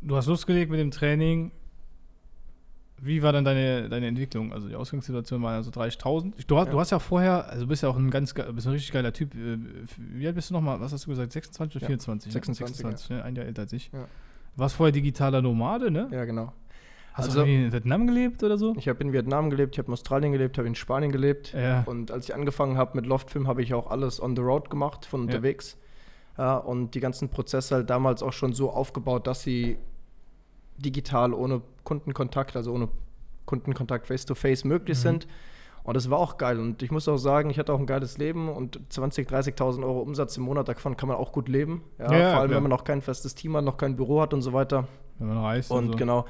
du 0.00 0.16
hast 0.16 0.26
losgelegt 0.26 0.70
mit 0.70 0.78
dem 0.78 0.92
Training. 0.92 1.50
Wie 3.02 3.22
war 3.22 3.32
dann 3.32 3.44
deine, 3.44 3.88
deine 3.88 4.06
Entwicklung? 4.08 4.52
Also 4.52 4.68
die 4.68 4.74
Ausgangssituation 4.76 5.42
war 5.42 5.54
also 5.54 5.70
30.000. 5.70 6.34
Du, 6.46 6.58
hast- 6.58 6.66
Ja. 6.66 6.72
du 6.72 6.80
hast 6.80 6.90
ja 6.90 6.98
vorher, 6.98 7.48
also 7.48 7.62
du 7.62 7.68
bist 7.68 7.82
ja 7.82 7.88
auch 7.88 7.96
ein 7.96 8.10
ganz, 8.10 8.34
bist 8.34 8.66
ein 8.66 8.72
richtig 8.72 8.92
geiler 8.92 9.12
Typ. 9.12 9.34
Äh, 9.34 9.58
Wie 9.96 10.26
alt 10.26 10.34
bist 10.36 10.50
du 10.50 10.54
nochmal? 10.54 10.80
Was 10.80 10.92
hast 10.92 11.06
du 11.06 11.10
gesagt? 11.10 11.32
26 11.32 11.76
oder 11.76 11.82
Ja, 11.84 11.86
24? 11.88 12.32
26, 12.32 13.10
ne? 13.10 13.24
ein 13.24 13.34
Jahr 13.36 13.46
älter 13.46 13.62
als 13.62 13.72
ich. 13.72 13.90
Ja. 13.92 14.00
Du 14.00 14.06
warst 14.62 14.74
vorher 14.76 14.92
digitaler 14.92 15.40
Nomade, 15.40 15.90
ne? 15.90 16.08
Ja, 16.12 16.24
genau. 16.26 16.52
Hast 17.14 17.28
Also- 17.30 17.44
du 17.44 17.50
in 17.50 17.72
Vietnam 17.72 18.06
gelebt 18.06 18.42
oder 18.42 18.58
so? 18.58 18.74
Ich 18.76 18.86
habe 18.88 19.02
in 19.02 19.12
Vietnam 19.12 19.50
gelebt, 19.50 19.74
ich 19.74 19.78
habe 19.78 19.88
in 19.88 19.92
Australien 19.94 20.32
gelebt, 20.32 20.58
habe 20.58 20.68
in 20.68 20.74
Spanien 20.74 21.10
gelebt. 21.10 21.52
Ja. 21.54 21.82
Und 21.86 22.10
als 22.10 22.26
ich 22.28 22.34
angefangen 22.34 22.76
habe 22.76 22.96
mit 22.96 23.06
Loftfilm, 23.06 23.48
habe 23.48 23.62
ich 23.62 23.72
auch 23.74 23.90
alles 23.90 24.22
on 24.22 24.36
the 24.36 24.42
road 24.42 24.68
gemacht, 24.70 25.06
von 25.06 25.20
Ja. 25.20 25.26
unterwegs. 25.26 25.76
Ja, 26.38 26.56
und 26.56 26.94
die 26.94 27.00
ganzen 27.00 27.28
Prozesse 27.30 27.74
halt 27.76 27.90
damals 27.90 28.22
auch 28.22 28.32
schon 28.32 28.52
so 28.52 28.70
aufgebaut, 28.70 29.26
dass 29.26 29.42
sie 29.42 29.76
digital 30.80 31.32
ohne 31.34 31.62
Kundenkontakt, 31.84 32.56
also 32.56 32.72
ohne 32.72 32.88
Kundenkontakt 33.46 34.06
face-to-face 34.06 34.64
möglich 34.64 34.98
Mhm. 34.98 35.02
sind. 35.02 35.28
Und 35.82 35.94
das 35.96 36.10
war 36.10 36.18
auch 36.18 36.36
geil. 36.36 36.60
Und 36.60 36.82
ich 36.82 36.90
muss 36.90 37.08
auch 37.08 37.16
sagen, 37.16 37.48
ich 37.50 37.58
hatte 37.58 37.72
auch 37.72 37.78
ein 37.80 37.86
geiles 37.86 38.18
Leben 38.18 38.48
und 38.50 38.80
20.000, 38.90 39.26
30.000 39.30 39.82
Euro 39.82 40.00
Umsatz 40.00 40.36
im 40.36 40.42
Monat, 40.44 40.68
davon 40.68 40.96
kann 40.96 41.08
man 41.08 41.16
auch 41.16 41.32
gut 41.32 41.48
leben. 41.48 41.82
Ja, 41.98 42.04
Ja, 42.04 42.10
vor 42.10 42.16
allem, 42.18 42.48
klar. 42.48 42.50
wenn 42.50 42.62
man 42.64 42.70
noch 42.70 42.84
kein 42.84 43.00
festes 43.00 43.34
Team 43.34 43.56
hat, 43.56 43.64
noch 43.64 43.76
kein 43.78 43.96
Büro 43.96 44.20
hat 44.20 44.34
und 44.34 44.42
so 44.42 44.52
weiter. 44.52 44.86
Wenn 45.18 45.28
man 45.28 45.38
reist 45.38 45.70
Und 45.70 45.86
so. 45.92 45.96
genau, 45.96 46.26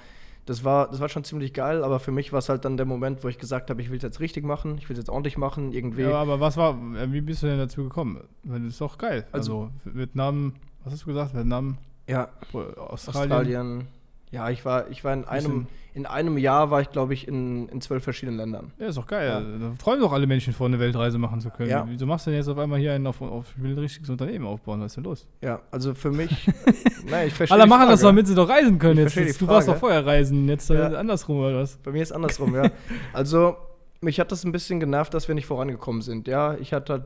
das 0.46 0.64
war, 0.64 0.88
das 0.88 1.00
war 1.00 1.08
schon 1.08 1.24
ziemlich 1.24 1.52
geil, 1.52 1.82
aber 1.84 1.98
für 2.00 2.12
mich 2.12 2.32
war 2.32 2.38
es 2.38 2.48
halt 2.48 2.64
dann 2.64 2.76
der 2.76 2.86
Moment, 2.86 3.22
wo 3.24 3.28
ich 3.28 3.38
gesagt 3.38 3.70
habe, 3.70 3.82
ich 3.82 3.90
will 3.90 3.96
es 3.98 4.02
jetzt 4.04 4.20
richtig 4.20 4.44
machen, 4.44 4.78
ich 4.78 4.88
will 4.88 4.94
es 4.94 4.98
jetzt 5.00 5.10
ordentlich 5.10 5.36
machen, 5.36 5.72
irgendwie. 5.72 6.02
Ja, 6.02 6.14
aber 6.14 6.38
was 6.40 6.56
war, 6.56 6.70
äh, 6.96 7.12
wie 7.12 7.20
bist 7.20 7.42
du 7.42 7.48
denn 7.48 7.58
dazu 7.58 7.82
gekommen? 7.82 8.20
Das 8.44 8.60
ist 8.62 8.80
doch 8.80 8.98
geil. 8.98 9.26
Also, 9.32 9.70
Also- 9.84 9.96
Vietnam, 9.98 10.54
was 10.84 10.92
hast 10.94 11.02
du 11.02 11.06
gesagt? 11.06 11.34
Vietnam, 11.34 11.76
ja, 12.08 12.28
Australien. 12.52 13.32
Australien. 13.32 13.88
Ja, 14.30 14.48
ich 14.50 14.64
war, 14.64 14.88
ich 14.90 15.02
war 15.02 15.12
in 15.12 15.24
einem, 15.24 15.66
in 15.92 16.06
einem 16.06 16.38
Jahr 16.38 16.70
war 16.70 16.80
ich, 16.80 16.90
glaube 16.90 17.14
ich, 17.14 17.26
in, 17.26 17.68
in 17.68 17.80
zwölf 17.80 18.04
verschiedenen 18.04 18.38
Ländern. 18.38 18.72
Ja, 18.78 18.86
ist 18.86 18.96
doch 18.96 19.06
geil. 19.06 19.28
Ja. 19.28 19.40
Da 19.40 19.74
träumen 19.76 20.00
doch 20.00 20.12
alle 20.12 20.26
Menschen 20.26 20.52
vor, 20.52 20.66
eine 20.66 20.78
Weltreise 20.78 21.18
machen 21.18 21.40
zu 21.40 21.50
können. 21.50 21.70
Ja. 21.70 21.84
Wieso 21.88 22.06
machst 22.06 22.26
du 22.26 22.30
denn 22.30 22.38
jetzt 22.38 22.48
auf 22.48 22.58
einmal 22.58 22.78
hier 22.78 22.92
einen 22.92 23.08
auf, 23.08 23.20
auf 23.20 23.46
ich 23.56 23.62
will 23.62 23.72
ein 23.72 23.78
richtiges 23.78 24.08
Unternehmen 24.08 24.46
aufbauen? 24.46 24.80
Was 24.80 24.92
ist 24.92 24.96
denn 24.96 25.04
los? 25.04 25.26
Ja, 25.40 25.60
also 25.72 25.94
für 25.94 26.12
mich, 26.12 26.48
nein, 27.10 27.26
ich 27.28 27.34
verstehe 27.34 27.58
Alle 27.58 27.68
machen 27.68 27.88
das, 27.88 28.02
damit 28.02 28.28
sie 28.28 28.36
doch 28.36 28.48
reisen 28.48 28.78
können. 28.78 29.06
Ich 29.06 29.14
Jetzt, 29.16 29.26
jetzt, 29.26 29.40
du 29.40 29.48
warst 29.48 29.66
doch 29.66 29.76
vorher 29.76 30.06
reisen, 30.06 30.48
jetzt 30.48 30.70
Ja. 30.70 30.86
andersrum 30.92 31.40
oder 31.40 31.56
was? 31.56 31.76
Bei 31.78 31.90
mir 31.90 32.02
ist 32.02 32.12
andersrum, 32.12 32.54
ja. 32.54 32.70
Also, 33.12 33.56
mich 34.00 34.20
hat 34.20 34.30
das 34.30 34.44
ein 34.44 34.52
bisschen 34.52 34.78
genervt, 34.78 35.12
dass 35.12 35.26
wir 35.26 35.34
nicht 35.34 35.46
vorangekommen 35.46 36.02
sind. 36.02 36.28
Ja, 36.28 36.54
ich 36.54 36.72
hatte 36.72 36.92
halt 36.92 37.02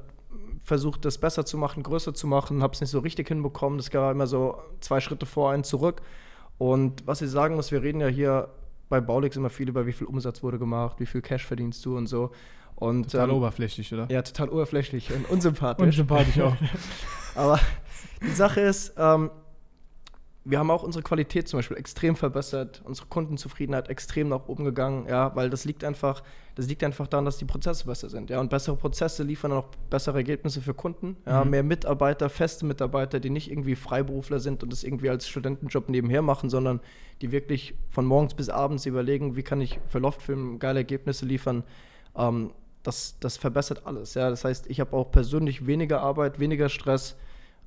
versucht, 0.62 1.04
das 1.04 1.18
besser 1.18 1.44
zu 1.44 1.56
machen, 1.56 1.82
größer 1.82 2.14
zu 2.14 2.26
machen, 2.26 2.62
habe 2.62 2.74
es 2.74 2.80
nicht 2.80 2.90
so 2.90 2.98
richtig 2.98 3.28
hinbekommen. 3.28 3.78
Das 3.78 3.92
war 3.94 4.12
immer 4.12 4.26
so 4.26 4.58
zwei 4.80 5.00
Schritte 5.00 5.26
vor, 5.26 5.50
einen 5.50 5.64
zurück. 5.64 6.02
Und 6.58 7.06
was 7.06 7.22
ich 7.22 7.30
sagen 7.30 7.56
muss, 7.56 7.72
wir 7.72 7.82
reden 7.82 8.00
ja 8.00 8.08
hier 8.08 8.48
bei 8.88 9.00
Baulix 9.00 9.36
immer 9.36 9.50
viel 9.50 9.68
über, 9.68 9.86
wie 9.86 9.92
viel 9.92 10.06
Umsatz 10.06 10.42
wurde 10.42 10.58
gemacht, 10.58 11.00
wie 11.00 11.06
viel 11.06 11.20
Cash 11.20 11.44
verdienst 11.44 11.84
du 11.84 11.96
und 11.96 12.06
so. 12.06 12.30
Und, 12.76 13.12
Total 13.12 13.30
ähm, 13.30 13.36
oberflächlich, 13.36 13.92
oder? 13.92 14.08
ja, 14.10 14.22
total 14.22 14.48
oberflächlich 14.48 15.12
und 15.12 15.28
unsympathisch. 15.30 15.86
Unsympathisch 15.86 16.40
auch. 16.40 16.56
Aber 17.34 17.60
die 18.22 18.32
Sache 18.32 18.60
ist, 18.60 18.94
ähm, 18.96 19.30
wir 20.46 20.58
haben 20.58 20.70
auch 20.70 20.82
unsere 20.82 21.02
Qualität 21.02 21.48
zum 21.48 21.58
Beispiel 21.58 21.78
extrem 21.78 22.16
verbessert, 22.16 22.82
unsere 22.84 23.06
Kundenzufriedenheit 23.08 23.88
extrem 23.88 24.28
nach 24.28 24.46
oben 24.46 24.64
gegangen, 24.64 25.06
ja, 25.08 25.34
weil 25.34 25.48
das 25.48 25.64
liegt 25.64 25.84
einfach, 25.84 26.22
das 26.54 26.66
liegt 26.66 26.84
einfach 26.84 27.06
daran, 27.06 27.24
dass 27.24 27.38
die 27.38 27.46
Prozesse 27.46 27.86
besser 27.86 28.10
sind, 28.10 28.28
ja, 28.28 28.40
und 28.40 28.50
bessere 28.50 28.76
Prozesse 28.76 29.22
liefern 29.22 29.52
dann 29.52 29.60
auch 29.60 29.68
bessere 29.88 30.18
Ergebnisse 30.18 30.60
für 30.60 30.74
Kunden, 30.74 31.16
ja, 31.26 31.44
Mhm. 31.44 31.50
mehr 31.50 31.62
Mitarbeiter, 31.62 32.28
feste 32.28 32.66
Mitarbeiter, 32.66 33.20
die 33.20 33.30
nicht 33.30 33.50
irgendwie 33.50 33.74
Freiberufler 33.74 34.38
sind 34.38 34.62
und 34.62 34.70
das 34.70 34.84
irgendwie 34.84 35.08
als 35.08 35.26
Studentenjob 35.28 35.88
nebenher 35.88 36.20
machen, 36.20 36.50
sondern 36.50 36.80
die 37.22 37.32
wirklich 37.32 37.74
von 37.88 38.04
morgens 38.04 38.34
bis 38.34 38.50
abends 38.50 38.84
überlegen, 38.84 39.36
wie 39.36 39.42
kann 39.42 39.62
ich 39.62 39.80
für 39.88 39.98
Loftfilm 39.98 40.58
geile 40.58 40.80
Ergebnisse 40.80 41.24
liefern. 41.24 41.64
Ähm, 42.16 42.50
das, 42.82 43.16
das 43.18 43.38
verbessert 43.38 43.86
alles, 43.86 44.12
ja, 44.12 44.28
das 44.28 44.44
heißt, 44.44 44.66
ich 44.68 44.78
habe 44.78 44.94
auch 44.94 45.10
persönlich 45.10 45.66
weniger 45.66 46.02
Arbeit, 46.02 46.38
weniger 46.38 46.68
Stress, 46.68 47.16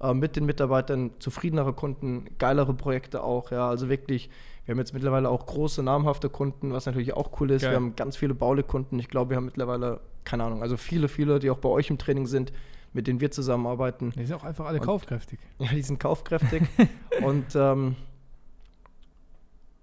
äh, 0.01 0.13
mit 0.13 0.35
den 0.35 0.45
Mitarbeitern, 0.45 1.11
zufriedenere 1.19 1.73
Kunden, 1.73 2.25
geilere 2.37 2.73
Projekte 2.73 3.23
auch, 3.23 3.51
ja, 3.51 3.67
also 3.67 3.89
wirklich, 3.89 4.29
wir 4.65 4.73
haben 4.73 4.79
jetzt 4.79 4.93
mittlerweile 4.93 5.29
auch 5.29 5.45
große, 5.45 5.81
namhafte 5.83 6.29
Kunden, 6.29 6.73
was 6.73 6.85
natürlich 6.85 7.13
auch 7.13 7.39
cool 7.39 7.51
ist. 7.51 7.61
Geil. 7.61 7.71
Wir 7.71 7.75
haben 7.77 7.95
ganz 7.95 8.17
viele 8.17 8.33
Baule-Kunden. 8.35 8.99
Ich 8.99 9.07
glaube, 9.07 9.29
wir 9.31 9.37
haben 9.37 9.45
mittlerweile, 9.45 10.01
keine 10.25 10.43
Ahnung, 10.43 10.61
also 10.61 10.75
viele, 10.77 11.07
viele, 11.07 11.39
die 11.39 11.49
auch 11.49 11.59
bei 11.59 11.69
euch 11.69 11.89
im 11.89 11.97
Training 11.97 12.25
sind, 12.25 12.51
mit 12.93 13.07
denen 13.07 13.19
wir 13.21 13.31
zusammenarbeiten. 13.31 14.11
Die 14.11 14.25
sind 14.25 14.35
auch 14.35 14.43
einfach 14.43 14.65
alle 14.65 14.79
Und- 14.79 14.85
kaufkräftig. 14.85 15.39
Ja, 15.59 15.67
die 15.69 15.81
sind 15.81 15.99
kaufkräftig. 15.99 16.63
und, 17.23 17.55
ähm, 17.55 17.95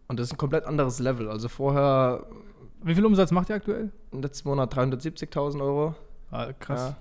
Und 0.08 0.20
das 0.20 0.26
ist 0.28 0.34
ein 0.34 0.38
komplett 0.38 0.64
anderes 0.66 0.98
Level. 0.98 1.28
Also 1.30 1.48
vorher, 1.48 2.26
Wie 2.82 2.94
viel 2.94 3.04
Umsatz 3.06 3.30
macht 3.30 3.48
ihr 3.48 3.56
aktuell? 3.56 3.90
im 4.12 4.20
letzten 4.22 4.48
Monat 4.48 4.74
370.000 4.76 5.60
Euro. 5.62 5.94
Ah, 6.30 6.52
krass. 6.52 6.90
Ja. 6.90 6.96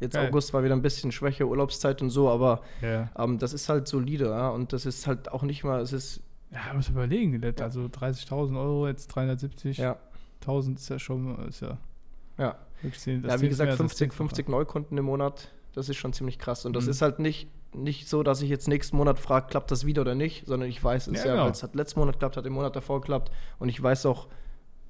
Jetzt 0.00 0.14
Geil. 0.14 0.28
August 0.28 0.52
war 0.52 0.64
wieder 0.64 0.74
ein 0.74 0.82
bisschen 0.82 1.12
Schwäche, 1.12 1.46
Urlaubszeit 1.46 2.02
und 2.02 2.10
so, 2.10 2.28
aber 2.28 2.60
Ja. 2.82 3.10
ähm, 3.16 3.38
das 3.38 3.52
ist 3.52 3.68
halt 3.68 3.86
solide. 3.88 4.26
Ja? 4.26 4.48
Und 4.50 4.72
das 4.72 4.86
ist 4.86 5.06
halt 5.06 5.30
auch 5.30 5.42
nicht 5.42 5.62
mal, 5.64 5.80
es 5.80 5.92
ist, 5.92 6.20
Ja, 6.50 6.72
muss 6.74 6.88
überlegen. 6.88 7.42
Also 7.60 7.82
30.000 7.88 8.58
Euro, 8.60 8.86
jetzt 8.88 9.10
370.000 9.16 9.80
ja, 9.80 9.96
ist 10.76 10.88
ja 10.88 10.98
schon, 10.98 11.38
ist 11.48 11.60
ja 11.60 11.78
ja. 12.38 12.56
ja, 12.82 13.40
wie 13.40 13.48
gesagt, 13.48 13.68
mehr 13.68 13.70
als 13.70 13.78
das 13.78 13.78
50, 13.78 13.96
Zehnfache. 13.98 14.16
50 14.16 14.48
Neukunden 14.48 14.98
im 14.98 15.04
Monat, 15.04 15.48
das 15.74 15.88
ist 15.88 15.96
schon 15.96 16.12
ziemlich 16.12 16.38
krass. 16.38 16.64
Und 16.66 16.74
das 16.74 16.84
Mhm. 16.84 16.90
ist 16.90 17.02
halt 17.02 17.18
nicht, 17.20 17.48
nicht 17.72 18.08
so, 18.08 18.22
dass 18.22 18.42
ich 18.42 18.48
jetzt 18.50 18.68
nächsten 18.68 18.96
Monat 18.96 19.18
frage, 19.18 19.46
klappt 19.48 19.70
das 19.70 19.86
wieder 19.86 20.02
oder 20.02 20.14
nicht, 20.14 20.46
sondern 20.46 20.68
ich 20.68 20.82
weiß 20.82 21.06
es 21.08 21.18
Ja, 21.20 21.26
ja, 21.26 21.32
genau. 21.32 21.44
weil 21.46 21.52
es 21.52 21.62
hat 21.62 21.74
letzten 21.74 22.00
Monat 22.00 22.18
klappt, 22.18 22.36
hat 22.36 22.46
im 22.46 22.52
Monat 22.52 22.74
davor 22.76 23.00
geklappt 23.00 23.32
und 23.58 23.68
ich 23.68 23.80
weiß 23.82 24.06
auch, 24.06 24.26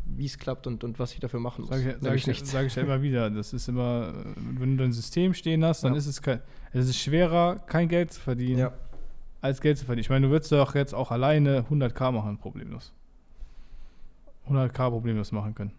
wie 0.06 0.26
es 0.26 0.38
klappt 0.38 0.66
und, 0.66 0.84
und 0.84 0.98
was 0.98 1.12
ich 1.14 1.20
dafür 1.20 1.40
machen 1.40 1.62
muss. 1.62 1.70
Sag 1.70 1.80
ich, 1.80 1.96
sag, 2.00 2.14
ich, 2.14 2.26
nichts. 2.26 2.50
sag 2.50 2.66
ich 2.66 2.74
ja 2.74 2.82
immer 2.82 3.00
wieder. 3.02 3.30
Das 3.30 3.52
ist 3.52 3.68
immer, 3.68 4.12
äh, 4.14 4.24
wenn 4.58 4.76
du 4.76 4.84
ein 4.84 4.92
System 4.92 5.32
stehen 5.34 5.64
hast, 5.64 5.82
dann 5.84 5.92
Ja. 5.92 5.98
ist 5.98 6.06
es 6.06 6.20
kein, 6.22 6.40
es 6.72 6.88
ist 6.88 6.98
schwerer, 6.98 7.56
kein 7.66 7.88
Geld 7.88 8.12
zu 8.12 8.20
verdienen, 8.20 8.58
Ja. 8.58 8.72
als 9.40 9.60
Geld 9.60 9.78
zu 9.78 9.84
verdienen. 9.86 10.02
Ich 10.02 10.10
meine, 10.10 10.26
du 10.26 10.32
würdest 10.32 10.52
doch 10.52 10.74
jetzt 10.74 10.94
auch 10.94 11.10
alleine 11.10 11.64
100k 11.70 12.12
machen, 12.12 12.38
problemlos. 12.38 12.92
100k 14.48 14.90
problemlos 14.90 15.32
machen 15.32 15.54
können. 15.54 15.72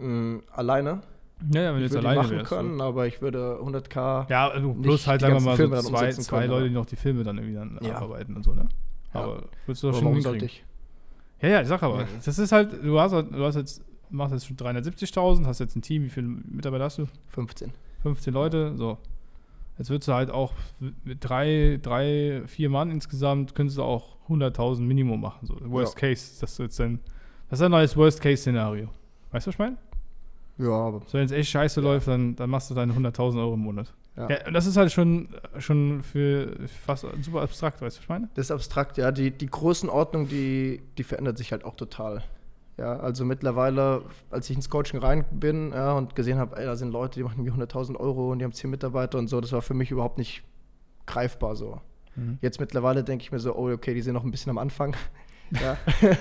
Mm, 0.00 0.38
alleine. 0.52 1.02
Ja, 1.52 1.62
ja, 1.62 1.74
wenn 1.74 1.80
du 1.80 1.86
Ich 1.86 1.92
jetzt 1.92 1.92
würde 1.92 2.00
die 2.02 2.06
alleine 2.06 2.22
machen 2.22 2.36
wärst. 2.36 2.48
können, 2.50 2.80
aber 2.80 3.06
ich 3.06 3.20
würde 3.20 3.58
100k. 3.60 4.30
Ja, 4.30 4.48
also 4.48 4.72
plus 4.74 5.06
halt, 5.06 5.20
sagen 5.20 5.34
wir 5.34 5.40
mal, 5.40 5.56
so 5.56 5.68
zwei, 5.90 6.10
zwei 6.12 6.38
können, 6.40 6.50
Leute, 6.50 6.68
die 6.68 6.74
noch 6.74 6.86
die 6.86 6.96
Filme 6.96 7.24
dann 7.24 7.36
irgendwie 7.38 7.56
dann 7.56 7.78
Ja. 7.82 7.96
abarbeiten 7.96 8.36
und 8.36 8.44
so, 8.44 8.54
ne? 8.54 8.68
Ja. 9.12 9.20
Aber 9.20 9.42
würdest 9.66 9.82
du 9.82 9.88
doch 9.90 9.96
schon 9.96 10.04
warum 10.06 10.20
sollte 10.22 10.44
ich? 10.46 10.64
Ja, 11.42 11.48
ja, 11.48 11.60
ich 11.62 11.68
sag 11.68 11.82
aber, 11.82 12.00
Ja. 12.02 12.08
das 12.24 12.38
ist 12.38 12.52
halt, 12.52 12.72
du 12.84 12.98
hast, 13.00 13.12
halt- 13.12 13.32
du 13.34 13.44
hast 13.44 13.56
jetzt, 13.56 13.82
machst 14.10 14.32
jetzt 14.32 14.46
schon 14.46 14.56
370.000, 14.56 15.46
hast 15.46 15.58
jetzt 15.58 15.76
ein 15.76 15.82
Team, 15.82 16.04
wie 16.04 16.08
viele 16.08 16.26
Mitarbeiter 16.28 16.84
hast 16.84 16.98
du? 16.98 17.06
15. 17.28 17.72
15 18.02 18.32
Leute, 18.32 18.76
so. 18.76 18.98
Jetzt 19.78 19.90
würdest 19.90 20.08
du 20.08 20.12
halt 20.12 20.30
auch 20.30 20.52
mit 21.04 21.18
drei, 21.20 21.78
drei, 21.82 22.42
vier 22.46 22.68
Mann 22.70 22.90
insgesamt, 22.90 23.54
könntest 23.54 23.78
du 23.78 23.82
auch 23.82 24.16
100.000 24.28 24.86
Minimum 24.86 25.20
machen, 25.20 25.46
so. 25.46 25.56
Worst 25.64 25.96
Case, 25.96 26.40
das 26.40 26.52
ist 26.52 26.58
jetzt 26.58 26.78
dann, 26.80 27.00
das 27.50 27.58
ist 27.58 27.64
ein 27.64 27.70
neues 27.70 27.96
Worst-Case-Szenario. 27.96 28.88
Weißt 29.30 29.46
du, 29.46 29.48
was 29.48 29.54
ich 29.54 29.58
meine? 29.58 29.76
Ja, 30.58 30.70
aber. 30.70 31.00
So, 31.06 31.14
wenn 31.18 31.24
es 31.24 31.32
echt 31.32 31.50
scheiße 31.50 31.80
Ja. 31.80 31.86
läuft, 31.86 32.06
dann, 32.06 32.36
dann 32.36 32.50
machst 32.50 32.70
du 32.70 32.74
deine 32.74 32.92
100.000 32.94 33.40
Euro 33.40 33.54
im 33.54 33.60
Monat. 33.60 33.92
Ja. 34.16 34.28
Ja. 34.28 34.46
und 34.46 34.52
das 34.52 34.66
ist 34.66 34.76
halt 34.76 34.92
schon, 34.92 35.28
schon 35.58 36.02
für 36.02 36.56
fast 36.84 37.06
super 37.22 37.42
abstrakt, 37.42 37.80
weißt 37.80 37.96
du, 37.96 37.98
was 37.98 38.04
ich 38.04 38.08
meine? 38.08 38.28
Das 38.34 38.46
ist 38.46 38.50
abstrakt, 38.50 38.98
ja. 38.98 39.10
Die, 39.10 39.30
die 39.30 39.46
Größenordnung, 39.46 40.28
die, 40.28 40.82
die 40.98 41.02
verändert 41.02 41.38
sich 41.38 41.52
halt 41.52 41.64
auch 41.64 41.76
total. 41.76 42.22
Ja, 42.78 42.98
also 42.98 43.24
mittlerweile, 43.24 44.02
als 44.30 44.48
ich 44.48 44.56
ins 44.56 44.70
Coaching 44.70 45.00
rein 45.00 45.24
bin 45.30 45.72
ja, 45.72 45.92
und 45.92 46.14
gesehen 46.14 46.38
habe, 46.38 46.56
ey, 46.56 46.64
da 46.64 46.74
sind 46.74 46.90
Leute, 46.90 47.18
die 47.18 47.22
machen 47.22 47.44
irgendwie 47.44 47.62
100.000 47.62 47.96
Euro 47.96 48.32
und 48.32 48.38
die 48.38 48.44
haben 48.44 48.52
10 48.52 48.70
Mitarbeiter 48.70 49.18
und 49.18 49.28
so, 49.28 49.40
das 49.40 49.52
war 49.52 49.62
für 49.62 49.74
mich 49.74 49.90
überhaupt 49.90 50.18
nicht 50.18 50.42
greifbar 51.06 51.54
so. 51.54 51.80
Mhm. 52.16 52.38
Jetzt 52.40 52.60
mittlerweile 52.60 53.04
denke 53.04 53.22
ich 53.22 53.32
mir 53.32 53.38
so, 53.38 53.54
oh, 53.54 53.70
okay, 53.70 53.94
die 53.94 54.00
sind 54.00 54.14
noch 54.14 54.24
ein 54.24 54.30
bisschen 54.30 54.50
am 54.50 54.58
Anfang. 54.58 54.96
ja. 55.50 55.76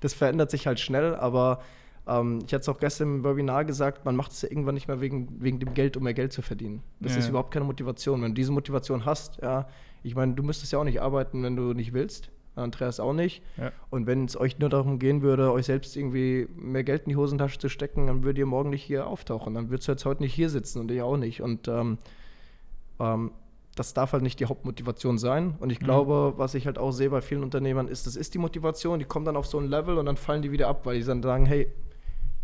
das 0.00 0.14
verändert 0.14 0.50
sich 0.50 0.66
halt 0.66 0.80
schnell, 0.80 1.14
aber 1.14 1.60
ähm, 2.06 2.38
ich 2.46 2.52
hatte 2.52 2.62
es 2.62 2.68
auch 2.68 2.78
gestern 2.78 3.16
im 3.16 3.24
Webinar 3.24 3.64
gesagt, 3.64 4.04
man 4.04 4.16
macht 4.16 4.32
es 4.32 4.42
ja 4.42 4.50
irgendwann 4.50 4.74
nicht 4.74 4.88
mehr 4.88 5.00
wegen, 5.00 5.28
wegen 5.42 5.58
dem 5.60 5.74
Geld, 5.74 5.96
um 5.96 6.04
mehr 6.04 6.14
Geld 6.14 6.32
zu 6.32 6.42
verdienen. 6.42 6.82
Das 7.00 7.12
Ja, 7.12 7.18
ist 7.20 7.28
überhaupt 7.28 7.52
keine 7.52 7.64
Motivation. 7.66 8.22
Wenn 8.22 8.30
du 8.30 8.34
diese 8.34 8.52
Motivation 8.52 9.04
hast, 9.04 9.40
ja, 9.42 9.68
ich 10.02 10.14
meine, 10.14 10.34
du 10.34 10.42
müsstest 10.42 10.72
ja 10.72 10.78
auch 10.78 10.84
nicht 10.84 11.00
arbeiten, 11.02 11.42
wenn 11.42 11.56
du 11.56 11.72
nicht 11.74 11.92
willst. 11.92 12.30
Andreas 12.56 13.00
auch 13.00 13.12
nicht. 13.12 13.42
Ja. 13.56 13.70
Und 13.90 14.06
wenn 14.06 14.24
es 14.24 14.38
euch 14.38 14.58
nur 14.58 14.68
darum 14.68 14.98
gehen 14.98 15.22
würde, 15.22 15.52
euch 15.52 15.66
selbst 15.66 15.96
irgendwie 15.96 16.48
mehr 16.56 16.84
Geld 16.84 17.04
in 17.04 17.10
die 17.10 17.16
Hosentasche 17.16 17.58
zu 17.58 17.68
stecken, 17.68 18.06
dann 18.08 18.22
würdet 18.24 18.38
ihr 18.38 18.46
morgen 18.46 18.70
nicht 18.70 18.82
hier 18.82 19.06
auftauchen. 19.06 19.54
Dann 19.54 19.70
würdest 19.70 19.88
du 19.88 19.92
jetzt 19.92 20.04
heute 20.04 20.22
nicht 20.22 20.34
hier 20.34 20.50
sitzen 20.50 20.80
und 20.80 20.90
ich 20.90 21.00
auch 21.00 21.16
nicht. 21.16 21.40
Und 21.42 21.68
ähm, 21.68 21.98
ähm, 22.98 23.30
das 23.76 23.94
darf 23.94 24.12
halt 24.12 24.22
nicht 24.22 24.40
die 24.40 24.46
Hauptmotivation 24.46 25.16
sein. 25.16 25.54
Und 25.60 25.70
ich 25.70 25.80
Mhm. 25.80 25.84
glaube, 25.84 26.34
was 26.36 26.54
ich 26.54 26.66
halt 26.66 26.76
auch 26.76 26.90
sehe 26.92 27.08
bei 27.10 27.20
vielen 27.20 27.42
Unternehmern, 27.44 27.88
ist, 27.88 28.06
das 28.06 28.16
ist 28.16 28.34
die 28.34 28.38
Motivation, 28.38 28.98
die 28.98 29.04
kommen 29.04 29.24
dann 29.24 29.36
auf 29.36 29.46
so 29.46 29.58
ein 29.58 29.68
Level 29.68 29.96
und 29.96 30.06
dann 30.06 30.16
fallen 30.16 30.42
die 30.42 30.50
wieder 30.50 30.68
ab, 30.68 30.84
weil 30.84 30.98
die 30.98 31.04
dann 31.04 31.22
sagen, 31.22 31.46
hey, 31.46 31.68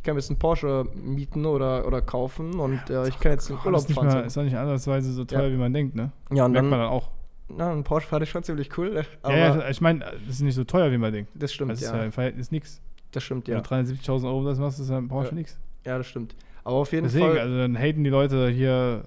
kann 0.06 0.16
jetzt 0.16 0.30
einen 0.30 0.38
Porsche 0.38 0.86
mieten 0.94 1.44
oder, 1.44 1.86
oder 1.86 2.00
kaufen 2.00 2.58
und 2.58 2.88
äh, 2.88 3.06
ich 3.08 3.18
kann 3.20 3.32
jetzt 3.32 3.50
in 3.50 3.56
Urlaub 3.64 3.82
fahren. 3.90 4.06
mehr, 4.06 4.24
ist 4.24 4.38
auch 4.38 4.42
nicht 4.44 4.56
ansatzweise 4.56 5.12
so 5.12 5.24
teuer, 5.26 5.42
Ja. 5.48 5.52
wie 5.52 5.56
man 5.58 5.72
denkt, 5.74 5.94
ne? 5.94 6.12
ja, 6.32 6.46
und 6.46 6.52
Merkt 6.52 6.64
dann, 6.64 6.70
man 6.70 6.78
dann 6.80 6.88
auch. 6.88 7.10
na, 7.48 7.70
ein 7.72 7.84
Porsche 7.84 8.08
fand 8.08 8.22
ich 8.22 8.30
schon 8.30 8.42
ziemlich 8.42 8.76
cool. 8.78 9.04
Aber 9.22 9.36
ja, 9.36 9.56
ja, 9.58 9.68
ich 9.68 9.80
meine, 9.82 10.00
das 10.00 10.36
ist 10.36 10.40
nicht 10.40 10.54
so 10.54 10.64
teuer, 10.64 10.90
wie 10.90 10.96
man 10.98 11.12
denkt. 11.12 11.30
das 11.34 11.52
stimmt, 11.52 11.72
Das 11.72 11.82
ist 11.82 11.90
ja. 11.92 12.02
im 12.04 12.12
Verhältnis 12.12 12.50
nichts. 12.50 12.80
Das 13.12 13.22
stimmt, 13.22 13.46
Wenn 13.48 13.54
ja. 13.56 13.60
du 13.60 13.68
370.000 13.68 14.24
Euro 14.24 14.44
das 14.44 14.58
machst, 14.58 14.80
ist 14.80 14.88
ja 14.90 14.96
ein 14.98 15.08
Porsche 15.08 15.30
Ja. 15.30 15.34
nichts. 15.34 15.58
Ja, 15.84 15.98
das 15.98 16.06
stimmt. 16.06 16.34
Aber 16.64 16.76
auf 16.76 16.92
jeden 16.92 17.04
Deswegen, 17.04 17.26
Fall. 17.26 17.38
also 17.38 17.56
dann 17.58 17.76
haten 17.78 18.02
die 18.04 18.10
Leute 18.10 18.48
hier 18.48 19.04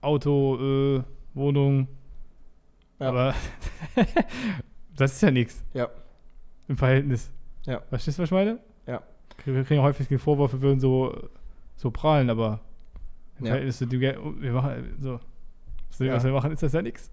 Auto, 0.00 0.56
äh, 0.98 1.02
Wohnung. 1.34 1.88
Ja. 3.00 3.08
Aber 3.08 3.34
das 4.96 5.12
ist 5.14 5.22
ja 5.22 5.30
nichts 5.30 5.62
Ja. 5.74 5.88
im 6.68 6.76
Verhältnis. 6.76 7.30
Ja. 7.66 7.80
Verstehst 7.88 8.18
du, 8.18 8.22
was 8.22 8.28
ich 8.28 8.32
meine? 8.32 8.58
Wir 9.44 9.64
kriegen 9.64 9.82
häufig 9.82 10.08
den 10.08 10.18
Vorwurf, 10.18 10.52
wir 10.52 10.62
würden 10.62 10.80
so, 10.80 11.14
so 11.76 11.90
prahlen, 11.90 12.30
aber 12.30 12.60
im 13.38 13.44
Ja. 13.46 13.50
Verhältnis 13.52 13.78
zu 13.78 13.86
dem 13.86 14.00
Geld, 14.00 14.18
wir 14.40 14.52
machen 14.52 14.96
so. 15.00 15.20
dem, 15.98 16.06
Ja. 16.08 16.14
Was 16.14 16.24
wir 16.24 16.32
machen, 16.32 16.52
ist 16.52 16.62
das 16.62 16.72
ja 16.72 16.82
nichts. 16.82 17.10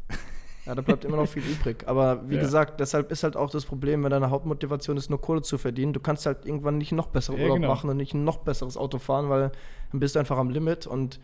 Ja, 0.65 0.74
da 0.75 0.82
bleibt 0.82 1.03
immer 1.03 1.18
noch 1.18 1.27
viel 1.27 1.44
übrig. 1.44 1.84
Aber 1.88 2.30
wie 2.30 2.36
Ja. 2.36 2.42
gesagt, 2.42 2.80
deshalb 2.80 3.12
ist 3.12 3.24
halt 3.24 3.36
auch 3.36 3.50
das 3.50 3.65
Problem, 3.65 4.03
wenn 4.03 4.12
deine 4.12 4.30
Hauptmotivation 4.30 4.96
ist, 4.96 5.10
nur 5.10 5.20
Kohle 5.20 5.42
zu 5.42 5.58
verdienen. 5.58 5.92
Du 5.92 6.00
kannst 6.00 6.25
halt 6.25 6.46
irgendwann 6.46 6.77
nicht 6.77 6.94
noch 6.94 7.08
besseren 7.08 7.38
Ja, 7.38 7.44
Urlaub 7.44 7.58
genau. 7.58 7.68
machen 7.68 7.89
und 7.89 7.98
nicht 7.98 8.13
ein 8.13 8.24
noch 8.24 8.38
besseres 8.38 8.77
Auto 8.77 8.98
fahren, 8.98 9.30
weil 9.30 9.51
dann 9.92 10.00
bist 10.00 10.15
du 10.15 10.20
einfach 10.20 10.38
am 10.38 10.50
Limit 10.50 10.88
und 10.88 11.20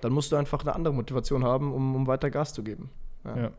dann 0.00 0.12
musst 0.12 0.30
du 0.30 0.36
einfach 0.36 0.60
eine 0.62 0.74
andere 0.76 0.94
Motivation 0.94 1.42
haben, 1.44 1.72
um, 1.72 1.96
um 1.96 2.06
weiter 2.06 2.30
Gas 2.30 2.52
zu 2.52 2.62
geben. 2.62 2.90
Ja, 3.24 3.36
Ja. 3.36 3.50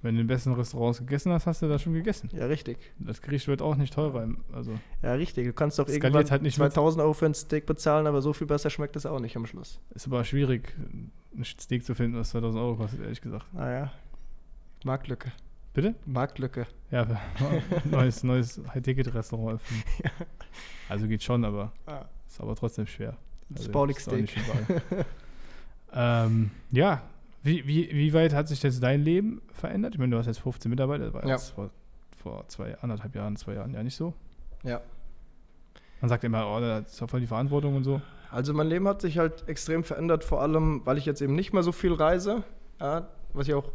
Wenn 0.00 0.14
du 0.14 0.20
in 0.20 0.26
den 0.26 0.32
besten 0.32 0.52
Restaurants 0.52 1.00
gegessen 1.00 1.32
hast, 1.32 1.46
hast 1.46 1.60
du 1.62 1.68
da 1.68 1.76
schon 1.78 1.92
gegessen. 1.92 2.30
ja 2.32 2.46
richtig. 2.46 2.78
Das 3.00 3.20
Gericht 3.20 3.48
wird 3.48 3.60
auch 3.62 3.74
nicht 3.74 3.92
teurer. 3.94 4.28
Also, 4.52 4.78
Ja, 5.02 5.14
richtig. 5.14 5.46
Du 5.46 5.52
kannst 5.52 5.78
doch 5.78 5.88
irgendwann 5.88 6.30
halt 6.30 6.42
nicht 6.42 6.56
mit. 6.58 6.72
2000 6.72 7.02
Euro 7.02 7.14
für 7.14 7.26
ein 7.26 7.34
Steak 7.34 7.66
bezahlen, 7.66 8.06
aber 8.06 8.22
so 8.22 8.32
viel 8.32 8.46
besser 8.46 8.70
schmeckt 8.70 8.94
es 8.94 9.06
auch 9.06 9.18
nicht 9.18 9.36
am 9.36 9.44
Schluss. 9.46 9.80
ist 9.94 10.06
aber 10.06 10.22
schwierig, 10.24 10.72
ein 11.36 11.44
Steak 11.44 11.84
zu 11.84 11.94
finden, 11.96 12.16
was 12.16 12.30
2000 12.30 12.62
Euro 12.62 12.76
kostet, 12.76 13.00
ehrlich 13.00 13.20
gesagt. 13.20 13.52
Naja. 13.52 13.90
Marktlücke. 14.84 15.32
Bitte? 15.74 15.94
Marktlücke. 16.06 16.66
Ja, 16.92 17.06
neues, 17.84 18.22
neues 18.22 18.60
High-Ticket-Restaurant 18.72 19.56
öffnen. 19.60 19.82
Also 20.88 21.08
geht 21.08 21.22
schon, 21.24 21.44
aber 21.44 21.72
Ja. 21.88 22.08
ist 22.28 22.40
aber 22.40 22.54
trotzdem 22.54 22.86
schwer. 22.86 23.16
Das 23.48 23.60
Also, 23.62 23.72
Baulig 23.72 23.98
Steak. 23.98 24.30
ähm, 25.92 26.50
ja, 26.70 27.02
wie, 27.48 27.66
wie, 27.66 27.90
wie 27.90 28.12
weit 28.14 28.32
hat 28.34 28.46
sich 28.48 28.62
jetzt 28.62 28.82
dein 28.82 29.02
Leben 29.02 29.42
verändert? 29.52 29.94
Ich 29.94 29.98
meine, 29.98 30.12
du 30.12 30.18
hast 30.18 30.26
jetzt 30.26 30.40
15 30.40 30.70
Mitarbeiter, 30.70 31.04
das 31.06 31.14
war 31.14 31.24
Ja. 31.26 31.30
jetzt 31.34 31.50
vor, 31.50 31.70
vor 32.22 32.46
zwei, 32.48 32.76
anderthalb 32.78 33.14
Jahren, 33.14 33.36
zwei 33.36 33.54
Jahren 33.54 33.72
ja 33.74 33.82
nicht 33.82 33.96
so. 33.96 34.14
Ja. 34.62 34.80
Man 36.00 36.08
sagt 36.08 36.22
immer, 36.24 36.46
oh, 36.46 36.60
da 36.60 36.78
ist 36.78 37.00
doch 37.00 37.10
voll 37.10 37.20
die 37.20 37.26
Verantwortung 37.26 37.74
und 37.76 37.84
so. 37.84 38.00
Also 38.30 38.52
mein 38.54 38.68
Leben 38.68 38.86
hat 38.86 39.00
sich 39.00 39.18
halt 39.18 39.48
extrem 39.48 39.82
verändert, 39.84 40.22
vor 40.22 40.42
allem, 40.42 40.82
weil 40.84 40.98
ich 40.98 41.06
jetzt 41.06 41.20
eben 41.22 41.34
nicht 41.34 41.52
mehr 41.52 41.62
so 41.62 41.72
viel 41.72 41.92
reise, 41.94 42.44
ja, 42.80 43.08
was 43.32 43.48
ich 43.48 43.54
auch 43.54 43.70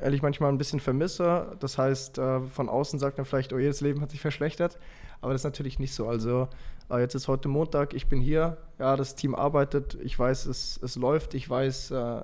ehrlich 0.00 0.22
manchmal 0.22 0.50
ein 0.50 0.58
bisschen 0.58 0.80
vermisse. 0.80 1.56
Das 1.60 1.76
heißt, 1.78 2.18
äh, 2.18 2.40
von 2.40 2.68
außen 2.68 2.98
sagt 2.98 3.18
man 3.18 3.26
vielleicht, 3.26 3.52
oh, 3.52 3.58
jedes 3.58 3.80
Leben 3.80 4.00
hat 4.00 4.10
sich 4.10 4.20
verschlechtert, 4.20 4.78
aber 5.20 5.32
das 5.32 5.42
ist 5.42 5.44
natürlich 5.44 5.78
nicht 5.78 5.94
so. 5.94 6.08
Also 6.08 6.48
äh, 6.90 6.98
jetzt 7.00 7.14
ist 7.14 7.28
heute 7.28 7.48
Montag, 7.48 7.94
ich 7.94 8.06
bin 8.06 8.20
hier, 8.20 8.56
ja, 8.78 8.96
das 8.96 9.14
Team 9.14 9.34
arbeitet, 9.34 9.96
ich 10.02 10.18
weiß, 10.18 10.46
es, 10.46 10.80
es 10.82 10.96
läuft, 10.96 11.34
ich 11.34 11.48
weiß, 11.50 11.90
äh, 11.90 12.22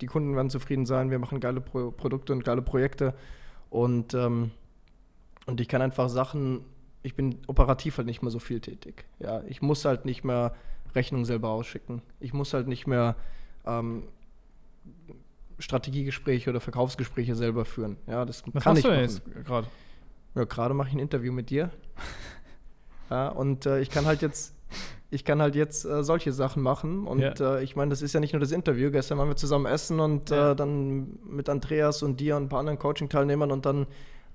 die 0.00 0.06
Kunden 0.06 0.34
werden 0.36 0.50
zufrieden 0.50 0.86
sein, 0.86 1.10
wir 1.10 1.18
machen 1.18 1.40
geile 1.40 1.60
Pro 1.60 1.90
Produkte 1.90 2.32
und 2.32 2.44
geile 2.44 2.62
Projekte 2.62 3.14
und, 3.70 4.14
ähm, 4.14 4.50
und 5.46 5.60
ich 5.60 5.68
kann 5.68 5.82
einfach 5.82 6.08
Sachen, 6.08 6.64
ich 7.02 7.14
bin 7.14 7.38
operativ 7.46 7.98
halt 7.98 8.06
nicht 8.06 8.22
mehr 8.22 8.30
so 8.30 8.38
viel 8.38 8.60
tätig. 8.60 9.04
Ja, 9.20 9.42
ich 9.46 9.62
muss 9.62 9.84
halt 9.84 10.04
nicht 10.04 10.24
mehr 10.24 10.54
Rechnung 10.94 11.24
selber 11.24 11.50
ausschicken. 11.50 12.02
Ich 12.18 12.32
muss 12.32 12.52
halt 12.52 12.66
nicht 12.66 12.86
mehr 12.86 13.14
ähm, 13.64 14.04
Strategiegespräche 15.58 16.50
oder 16.50 16.60
Verkaufsgespräche 16.60 17.34
selber 17.34 17.64
führen. 17.64 17.96
Ja, 18.06 18.24
das 18.24 18.42
Was 18.52 18.64
kann 18.64 18.76
ich 18.76 18.82
du 18.82 18.88
machen. 18.88 19.00
jetzt 19.02 19.22
gerade? 19.44 19.68
Ja, 20.34 20.44
gerade 20.44 20.74
mache 20.74 20.88
ich 20.88 20.94
ein 20.94 20.98
Interview 21.00 21.32
mit 21.32 21.50
dir. 21.50 21.70
ja, 23.10 23.28
und 23.28 23.66
äh, 23.66 23.80
ich 23.80 23.90
kann 23.90 24.04
halt 24.04 24.20
jetzt, 24.20 24.54
ich 25.10 25.24
kann 25.24 25.40
halt 25.40 25.54
jetzt 25.54 25.84
äh, 25.84 26.02
solche 26.02 26.32
Sachen 26.32 26.62
machen. 26.62 27.06
Und 27.06 27.20
Ja. 27.20 27.32
äh, 27.58 27.62
ich 27.64 27.76
meine, 27.76 27.90
das 27.90 28.02
ist 28.02 28.12
ja 28.12 28.20
nicht 28.20 28.32
nur 28.32 28.40
das 28.40 28.50
Interview. 28.52 28.90
Gestern 28.90 29.18
waren 29.18 29.28
wir 29.28 29.36
zusammen 29.36 29.66
essen 29.66 30.00
und 30.00 30.30
Ja. 30.30 30.52
äh, 30.52 30.56
dann 30.56 31.18
mit 31.24 31.48
Andreas 31.48 32.02
und 32.02 32.18
dir 32.20 32.36
und 32.36 32.44
ein 32.44 32.48
paar 32.48 32.60
anderen 32.60 32.78
Coaching-Teilnehmern 32.78 33.50
und 33.52 33.66
dann 33.66 33.86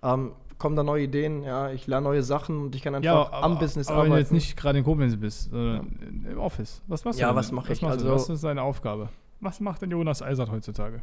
ähm, 0.03 0.31
kommen 0.57 0.75
da 0.75 0.83
neue 0.83 1.03
Ideen. 1.03 1.43
Ja, 1.43 1.71
ich 1.71 1.87
lerne 1.87 2.05
neue 2.05 2.23
Sachen 2.23 2.59
und 2.61 2.75
ich 2.75 2.81
kann 2.83 2.95
einfach 2.95 3.31
am 3.33 3.59
Business 3.59 3.87
aber 3.87 4.03
wenn 4.03 4.11
arbeiten. 4.11 4.13
du 4.13 4.19
jetzt 4.19 4.31
nicht 4.31 4.55
gerade 4.57 4.77
in 4.79 4.85
Koblenz 4.85 5.15
bist, 5.17 5.49
sondern 5.51 6.25
im 6.31 6.39
Office. 6.39 6.81
Was 6.87 7.03
machst 7.03 7.19
du 7.19 7.21
Ja, 7.21 7.29
denn? 7.29 7.35
was 7.35 7.51
mache 7.51 7.73
ich? 7.73 7.79
du? 7.79 7.87
Also- 7.87 8.09
was 8.09 8.29
ist 8.29 8.43
deine 8.43 8.61
Aufgabe? 8.61 9.09
Was 9.41 9.59
macht 9.59 9.81
denn 9.81 9.91
Jonas 9.91 10.21
Eisert 10.21 10.51
heutzutage? 10.51 11.01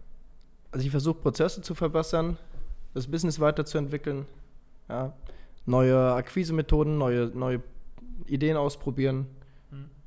Also 0.70 0.84
ich 0.84 0.90
versuche 0.90 1.18
Prozesse 1.18 1.60
zu 1.60 1.74
verbessern, 1.74 2.36
das 2.94 3.06
Business 3.06 3.38
weiterzuentwickeln, 3.40 4.26
Ja. 4.88 5.12
Neue 5.66 6.12
Akquisemethoden, 6.14 6.96
neue, 6.96 7.26
neue 7.34 7.60
Ideen 8.26 8.56
ausprobieren. 8.56 9.26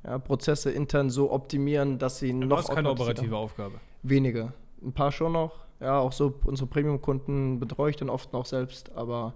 Ja, 0.04 0.18
Prozesse 0.18 0.70
intern 0.70 1.10
so 1.10 1.30
optimieren, 1.32 1.98
dass 1.98 2.18
sie 2.18 2.32
Du 2.32 2.38
noch 2.46 2.58
hast 2.58 2.68
keine 2.70 2.88
automatisierter- 2.88 3.02
operative 3.12 3.36
Aufgabe. 3.36 3.74
Wenige. 4.02 4.52
Ein 4.82 4.92
paar 4.92 5.12
schon 5.12 5.32
noch. 5.32 5.60
Ja, 5.80 5.98
auch 5.98 6.12
so 6.12 6.34
unsere 6.44 6.68
Premium-Kunden 6.68 7.60
betreue 7.60 7.90
ich 7.90 7.96
dann 7.96 8.08
oft 8.10 8.32
noch 8.32 8.46
selbst, 8.46 8.90
aber 8.96 9.34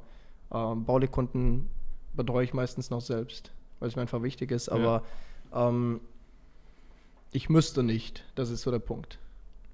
ähm, 0.52 0.84
Baulig-Kunden 0.84 1.70
betreue 2.14 2.44
ich 2.44 2.54
meistens 2.54 2.90
noch 2.90 3.00
selbst, 3.00 3.52
weil 3.78 3.88
es 3.88 3.96
mir 3.96 4.02
einfach 4.02 4.22
wichtig 4.22 4.50
ist. 4.50 4.68
Aber 4.68 5.02
ähm, 5.52 6.00
ich 7.32 7.48
müsste 7.48 7.82
nicht. 7.82 8.24
Das 8.34 8.50
ist 8.50 8.62
so 8.62 8.70
der 8.70 8.78
Punkt. 8.78 9.18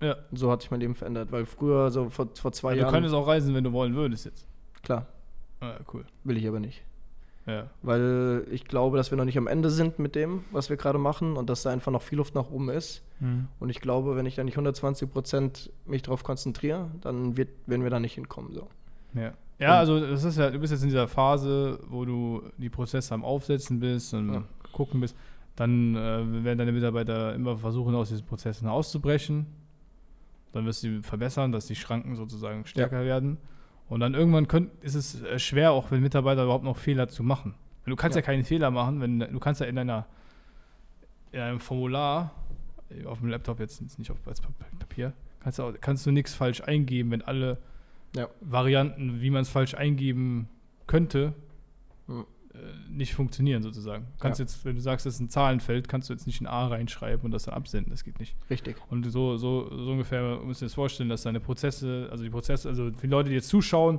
Ja. 0.01 0.17
So 0.33 0.51
hat 0.51 0.63
sich 0.63 0.71
mein 0.71 0.81
Leben 0.81 0.95
verändert, 0.95 1.31
weil 1.31 1.47
früher, 1.47 1.91
so 1.91 2.11
vor, 2.11 2.29
vor 2.35 2.53
zwei 2.53 2.75
du 2.75 2.81
Jahren, 2.81 2.93
könntest 2.93 3.15
auch 3.15 3.27
reisen, 3.27 3.55
wenn 3.55 3.65
du 3.65 3.73
wollen 3.73 3.95
würdest 3.95 4.25
jetzt. 4.25 4.47
klar, 4.83 5.07
Ah, 5.61 5.77
cool. 5.93 6.05
will 6.25 6.37
ich 6.37 6.47
aber 6.49 6.59
nicht. 6.59 6.83
Ja. 7.47 7.67
Weil 7.83 8.47
ich 8.53 8.65
glaube, 8.67 8.97
dass 8.97 9.11
wir 9.11 9.19
noch 9.19 9.25
nicht 9.25 9.37
am 9.39 9.47
Ende 9.49 9.69
sind 9.71 9.99
mit 9.99 10.15
dem, 10.15 10.45
was 10.53 10.71
wir 10.71 10.77
gerade 10.77 10.99
machen 10.99 11.37
und 11.37 11.51
dass 11.51 11.63
da 11.63 11.71
einfach 11.71 11.91
noch 11.91 12.03
viel 12.03 12.19
Luft 12.19 12.35
nach 12.35 12.51
oben 12.51 12.69
ist. 12.69 13.03
Und 13.61 13.71
ich 13.71 13.81
glaube, 13.81 14.17
wenn 14.17 14.27
ich 14.27 14.35
da 14.35 14.43
nicht 14.43 14.55
120 14.57 15.09
Prozent 15.09 15.71
mich 15.87 16.03
darauf 16.03 16.25
konzentriere, 16.25 16.91
dann 17.03 17.37
wird, 17.37 17.51
werden 17.67 17.85
wir 17.85 17.91
da 17.91 18.01
nicht 18.01 18.15
hinkommen. 18.15 18.53
So. 18.53 18.67
Ja. 19.15 19.33
Ja, 19.61 19.79
also 19.79 20.01
das 20.01 20.25
ist 20.25 20.39
ja, 20.39 20.51
du 20.51 20.59
bist 20.59 20.73
jetzt 20.73 20.83
in 20.83 20.89
dieser 20.89 21.07
Phase, 21.07 21.79
wo 21.89 22.05
du 22.05 22.43
die 22.59 22.69
Prozesse 22.69 23.15
am 23.15 23.25
Aufsetzen 23.25 23.79
bist 23.79 24.13
und 24.15 24.33
Ja. 24.35 24.43
gucken 24.73 25.01
bist. 25.01 25.17
Dann 25.55 25.95
äh, 25.95 26.45
werden 26.45 26.59
deine 26.59 26.73
Mitarbeiter 26.73 27.33
immer 27.35 27.57
versuchen, 27.59 27.95
aus 27.95 28.09
diesen 28.09 28.27
Prozessen 28.27 28.67
auszubrechen. 28.67 29.47
Dann 30.51 30.67
wirst 30.67 30.83
du 30.83 30.89
sie 30.97 31.03
verbessern, 31.03 31.53
dass 31.53 31.67
die 31.67 31.77
Schranken 31.77 32.17
sozusagen 32.17 32.67
stärker 32.67 33.05
werden. 33.05 33.39
Und 33.93 34.01
dann 34.01 34.15
irgendwann 34.15 34.49
könnt, 34.49 34.71
ist 34.83 34.95
es 34.95 35.21
äh, 35.23 35.39
schwer, 35.39 35.73
auch 35.73 35.89
für 35.89 35.99
Mitarbeiter 35.99 36.45
überhaupt 36.45 36.65
noch 36.65 36.79
Fehler 36.79 37.09
zu 37.09 37.23
machen. 37.23 37.55
Du 37.85 37.95
kannst 37.95 38.17
ja, 38.17 38.23
Ja. 38.23 38.27
keinen 38.27 38.43
Fehler 38.43 38.71
machen, 38.71 39.03
wenn 39.03 39.19
du 39.19 39.39
kannst 39.39 39.61
ja 39.61 39.67
in 39.67 39.77
deiner 39.77 40.07
in 41.31 41.41
einem 41.41 41.61
Formular 41.61 42.31
äh, 42.89 43.05
auf 43.05 43.19
dem 43.19 43.29
Laptop 43.29 43.61
jetzt 43.61 43.99
nicht 43.99 44.11
auf 44.11 44.17
Papier 44.79 45.13
kannst 45.41 45.59
du, 45.59 45.75
kannst 45.79 46.07
du 46.07 46.11
nichts 46.11 46.33
falsch 46.33 46.63
eingeben, 46.63 47.11
wenn 47.11 47.21
alle 47.21 47.59
Ja. 48.17 48.29
Varianten, 48.41 49.21
wie 49.21 49.29
man 49.29 49.43
es 49.43 49.51
falsch 49.51 49.75
eingeben 49.75 50.49
könnte, 50.87 51.35
Hm. 52.07 52.25
Nicht 52.89 53.15
funktionieren 53.15 53.63
sozusagen. 53.63 54.05
Du 54.17 54.19
kannst 54.23 54.39
Ja. 54.39 54.45
jetzt, 54.45 54.65
wenn 54.65 54.75
du 54.77 54.81
sagst, 54.81 55.07
das 55.07 55.15
ist 55.15 55.21
ein 55.21 55.29
Zahlenfeld, 55.29 55.89
kannst 55.89 56.09
du 56.09 56.13
jetzt 56.15 56.27
nicht 56.27 56.41
ein 56.41 56.47
A 56.47 56.67
reinschreiben 56.69 57.25
und 57.25 57.31
das 57.33 57.45
dann 57.45 57.55
absenden. 57.55 57.91
Das 57.91 58.05
geht 58.05 58.19
nicht. 58.21 58.37
Richtig. 58.51 58.77
Und 58.91 59.05
so, 59.11 59.37
so, 59.37 59.69
so 59.77 59.91
ungefähr 59.93 60.39
müsst 60.45 60.63
ihr 60.63 60.67
das 60.67 60.75
vorstellen, 60.75 61.09
dass 61.09 61.23
deine 61.23 61.41
Prozesse, 61.41 62.09
also 62.11 62.23
die 62.25 62.31
Prozesse, 62.31 62.69
also 62.69 62.87
für 62.93 63.07
die 63.07 63.07
Leute, 63.13 63.29
die 63.31 63.35
jetzt 63.35 63.49
zuschauen, 63.49 63.99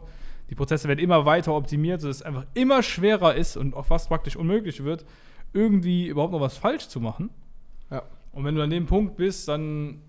die 0.50 0.56
Prozesse 0.56 0.88
werden 0.88 1.00
immer 1.00 1.26
weiter 1.26 1.54
optimiert, 1.54 2.02
sodass 2.02 2.18
es 2.18 2.22
einfach 2.24 2.46
immer 2.54 2.84
schwerer 2.84 3.36
ist 3.36 3.58
und 3.58 3.74
auch 3.76 3.86
fast 3.86 4.10
praktisch 4.10 4.36
unmöglich 4.36 4.84
wird, 4.84 5.06
irgendwie 5.54 6.08
überhaupt 6.08 6.34
noch 6.34 6.42
was 6.42 6.58
falsch 6.58 6.88
zu 6.88 7.00
machen. 7.00 7.30
Ja. 7.92 8.04
Und 8.32 8.44
wenn 8.46 8.56
du 8.56 8.62
an 8.62 8.70
dem 8.70 8.86
Punkt 8.86 9.16
bist, 9.18 9.48
dann, 9.48 10.00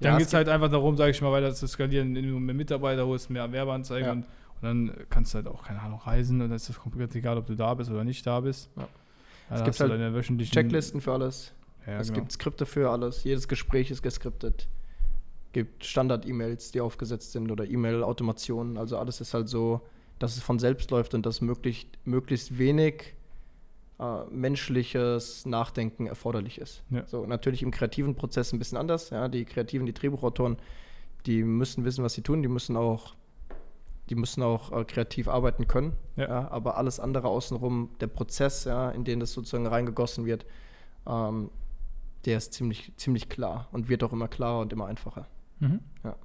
Ja, 0.00 0.10
dann 0.10 0.12
es 0.14 0.18
geht 0.18 0.26
es 0.28 0.34
halt 0.34 0.48
einfach 0.48 0.70
darum, 0.70 0.96
sage 0.96 1.10
ich 1.10 1.20
mal, 1.22 1.32
weiter 1.32 1.54
zu 1.54 1.66
skalieren, 1.66 2.08
indem 2.16 2.30
du 2.32 2.38
mehr 2.40 2.54
Mitarbeiter 2.54 3.06
holst, 3.06 3.30
mehr 3.30 3.50
Werbeanzeigen 3.52 4.06
Ja. 4.06 4.12
und, 4.12 4.24
und 4.62 4.68
dann 4.68 4.96
kannst 5.10 5.34
du 5.34 5.36
halt 5.36 5.48
auch, 5.48 5.64
keine 5.64 5.80
Ahnung, 5.80 5.98
reisen 6.00 6.40
und 6.40 6.48
dann 6.48 6.56
ist 6.56 6.68
es 6.68 6.78
komplett 6.78 7.14
egal, 7.14 7.36
ob 7.36 7.46
du 7.46 7.54
da 7.54 7.74
bist 7.74 7.90
oder 7.90 8.04
nicht 8.04 8.26
da 8.26 8.40
bist. 8.40 8.70
Ja. 8.76 8.88
Es 9.50 9.64
gibt 9.64 9.80
halt 9.80 10.50
Checklisten 10.50 11.00
für 11.00 11.12
alles. 11.12 11.52
Ja, 11.86 11.98
es 11.98 12.08
genau. 12.08 12.20
gibt 12.20 12.32
Skripte 12.32 12.64
für 12.64 12.90
alles. 12.90 13.24
Jedes 13.24 13.48
Gespräch 13.48 13.90
ist 13.90 14.02
geskriptet. 14.02 14.68
gibt 15.52 15.84
Standard-E-Mails, 15.84 16.70
die 16.70 16.80
aufgesetzt 16.80 17.32
sind 17.32 17.50
oder 17.50 17.66
E-Mail-Automationen. 17.68 18.78
Also 18.78 18.96
alles 18.96 19.20
ist 19.20 19.34
halt 19.34 19.48
so, 19.48 19.82
dass 20.18 20.36
es 20.36 20.42
von 20.42 20.58
selbst 20.58 20.90
läuft 20.90 21.14
und 21.14 21.26
dass 21.26 21.40
möglichst, 21.40 21.88
möglichst 22.04 22.56
wenig 22.56 23.14
äh, 23.98 24.24
menschliches 24.30 25.44
Nachdenken 25.44 26.06
erforderlich 26.06 26.58
ist. 26.58 26.82
Ja. 26.90 27.04
So, 27.06 27.26
natürlich 27.26 27.62
im 27.62 27.70
kreativen 27.70 28.14
Prozess 28.14 28.52
ein 28.52 28.58
bisschen 28.58 28.78
anders. 28.78 29.10
Ja? 29.10 29.28
Die 29.28 29.44
Kreativen, 29.44 29.84
die 29.84 29.92
Drehbuchautoren, 29.92 30.56
die 31.26 31.42
müssen 31.42 31.84
wissen, 31.84 32.02
was 32.04 32.14
sie 32.14 32.22
tun. 32.22 32.42
Die 32.42 32.48
müssen 32.48 32.76
auch, 32.76 33.14
die 34.10 34.14
müssen 34.14 34.42
auch 34.42 34.72
äh, 34.72 34.84
kreativ 34.84 35.28
arbeiten 35.28 35.66
können. 35.68 35.92
Ja. 36.16 36.50
aber 36.50 36.76
alles 36.76 37.00
andere 37.00 37.28
außenrum, 37.28 37.90
der 38.00 38.06
Prozess, 38.08 38.64
ja, 38.64 38.90
in 38.90 39.04
den 39.04 39.20
das 39.20 39.32
sozusagen 39.32 39.66
reingegossen 39.66 40.26
wird, 40.26 40.44
ähm, 41.06 41.50
der 42.26 42.36
ist 42.38 42.52
ziemlich, 42.52 42.92
ziemlich 42.96 43.28
klar 43.28 43.68
und 43.72 43.88
wird 43.88 44.04
auch 44.04 44.12
immer 44.12 44.28
klarer 44.28 44.60
und 44.60 44.72
immer 44.72 44.86
einfacher. 44.86 45.26
Mhm. 45.60 45.80
Ja. 46.04 46.16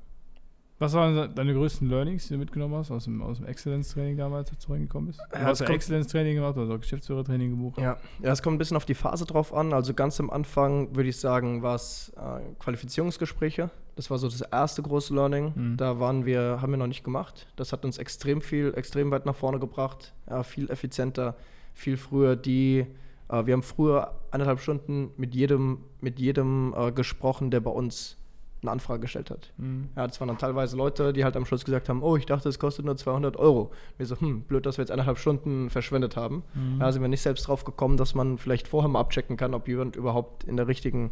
Was 0.79 0.93
waren 0.93 1.33
deine 1.33 1.53
größten 1.55 1.89
Learnings, 1.89 2.27
die 2.27 2.33
du 2.33 2.39
mitgenommen 2.39 2.75
hast 2.75 2.91
aus 2.91 3.05
dem, 3.05 3.23
aus 3.23 3.37
dem 3.37 3.47
Exzellenztraining 3.47 4.15
damals, 4.17 4.51
als 4.51 4.63
du 4.65 4.73
reingekommen 4.73 5.07
bist? 5.07 5.19
Du 5.31 5.35
Ja, 5.37 5.45
hast 5.45 5.53
es 5.53 5.59
ja 5.61 5.65
kommt- 5.65 5.75
Exzellenztraining 5.77 6.35
gemacht 6.35 6.55
oder 6.57 6.75
auch 6.75 6.79
Geschäftsführertraining 6.79 7.49
gebucht. 7.51 7.79
Ja, 7.79 7.97
ja, 8.21 8.31
es 8.31 8.43
kommt 8.43 8.55
ein 8.55 8.57
bisschen 8.59 8.77
auf 8.77 8.85
die 8.85 8.93
Phase 8.93 9.25
drauf 9.25 9.53
an. 9.55 9.73
Also 9.73 9.95
ganz 9.95 10.19
am 10.19 10.29
Anfang 10.29 10.95
würde 10.95 11.09
ich 11.09 11.17
sagen, 11.17 11.63
war 11.63 11.73
es 11.75 12.09
äh, 12.17 12.41
Qualifizierungsgespräche. 12.59 13.71
Das 13.97 14.11
war 14.11 14.19
so 14.19 14.29
das 14.29 14.41
erste 14.41 14.83
große 14.83 15.13
Learning. 15.13 15.53
Mhm. 15.55 15.77
Da 15.77 15.99
waren 15.99 16.25
wir, 16.25 16.59
haben 16.61 16.71
wir 16.71 16.77
noch 16.77 16.87
nicht 16.87 17.03
gemacht. 17.03 17.47
Das 17.55 17.73
hat 17.73 17.83
uns 17.83 17.97
extrem 17.97 18.41
viel, 18.41 18.73
extrem 18.75 19.09
weit 19.09 19.25
nach 19.25 19.35
vorne 19.35 19.59
gebracht. 19.59 20.13
Ja, 20.29 20.43
viel 20.43 20.69
effizienter, 20.69 21.35
viel 21.73 21.97
früher. 21.97 22.35
Die, 22.35 22.85
äh, 23.27 23.45
wir 23.45 23.53
haben 23.53 23.63
früher 23.63 24.13
eineinhalb 24.29 24.59
Stunden 24.59 25.09
mit 25.17 25.33
jedem, 25.33 25.79
mit 25.99 26.19
jedem 26.19 26.75
äh, 26.77 26.91
gesprochen, 26.91 27.49
der 27.49 27.59
bei 27.59 27.71
uns 27.71 28.17
eine 28.61 28.71
Anfrage 28.71 29.01
gestellt 29.01 29.31
hat. 29.31 29.51
Mhm. 29.57 29.89
Ja, 29.95 30.05
das 30.05 30.19
waren 30.19 30.27
dann 30.27 30.37
teilweise 30.37 30.77
Leute, 30.77 31.11
die 31.11 31.23
halt 31.23 31.35
am 31.35 31.45
Schluss 31.45 31.65
gesagt 31.65 31.89
haben, 31.89 32.03
oh, 32.03 32.17
ich 32.17 32.27
dachte, 32.27 32.49
es 32.49 32.59
kostet 32.59 32.85
nur 32.85 32.97
200 32.97 33.35
Euro. 33.37 33.71
Wir 33.97 34.05
so, 34.05 34.19
hm, 34.19 34.41
blöd, 34.41 34.67
dass 34.67 34.77
wir 34.77 34.83
jetzt 34.83 34.91
eineinhalb 34.91 35.17
Stunden 35.17 35.71
verschwendet 35.71 36.15
haben. 36.15 36.43
Mhm. 36.53 36.79
Da 36.79 36.91
sind 36.91 37.01
wir 37.01 37.09
nicht 37.09 37.21
selbst 37.21 37.47
drauf 37.47 37.63
gekommen, 37.63 37.97
dass 37.97 38.13
man 38.13 38.37
vielleicht 38.37 38.67
vorher 38.67 38.89
mal 38.89 38.99
abchecken 38.99 39.37
kann, 39.37 39.55
ob 39.55 39.67
jemand 39.67 39.95
überhaupt 39.95 40.43
in 40.43 40.55
der 40.55 40.67
richtigen, 40.67 41.11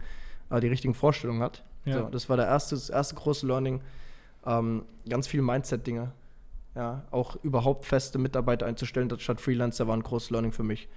äh, 0.51 0.59
die 0.59 0.67
richtigen 0.67 0.93
Vorstellungen 0.93 1.41
hat. 1.41 1.63
Ja. 1.85 1.99
So, 1.99 2.09
das 2.09 2.29
war 2.29 2.37
der 2.37 2.47
erste, 2.47 2.75
das 2.75 2.89
erste 2.89 3.15
große 3.15 3.45
Learning. 3.47 3.81
Ähm, 4.45 4.85
ganz 5.07 5.27
viel 5.27 5.41
Mindset-Dinge. 5.41 6.11
Ja, 6.75 7.03
auch 7.11 7.37
überhaupt 7.41 7.85
feste 7.85 8.17
Mitarbeiter 8.17 8.65
einzustellen, 8.65 9.09
statt 9.19 9.39
Freelancer 9.39 9.87
war 9.87 9.95
ein 9.95 10.03
großes 10.03 10.29
Learning 10.29 10.51
für 10.51 10.63
mich. 10.63 10.89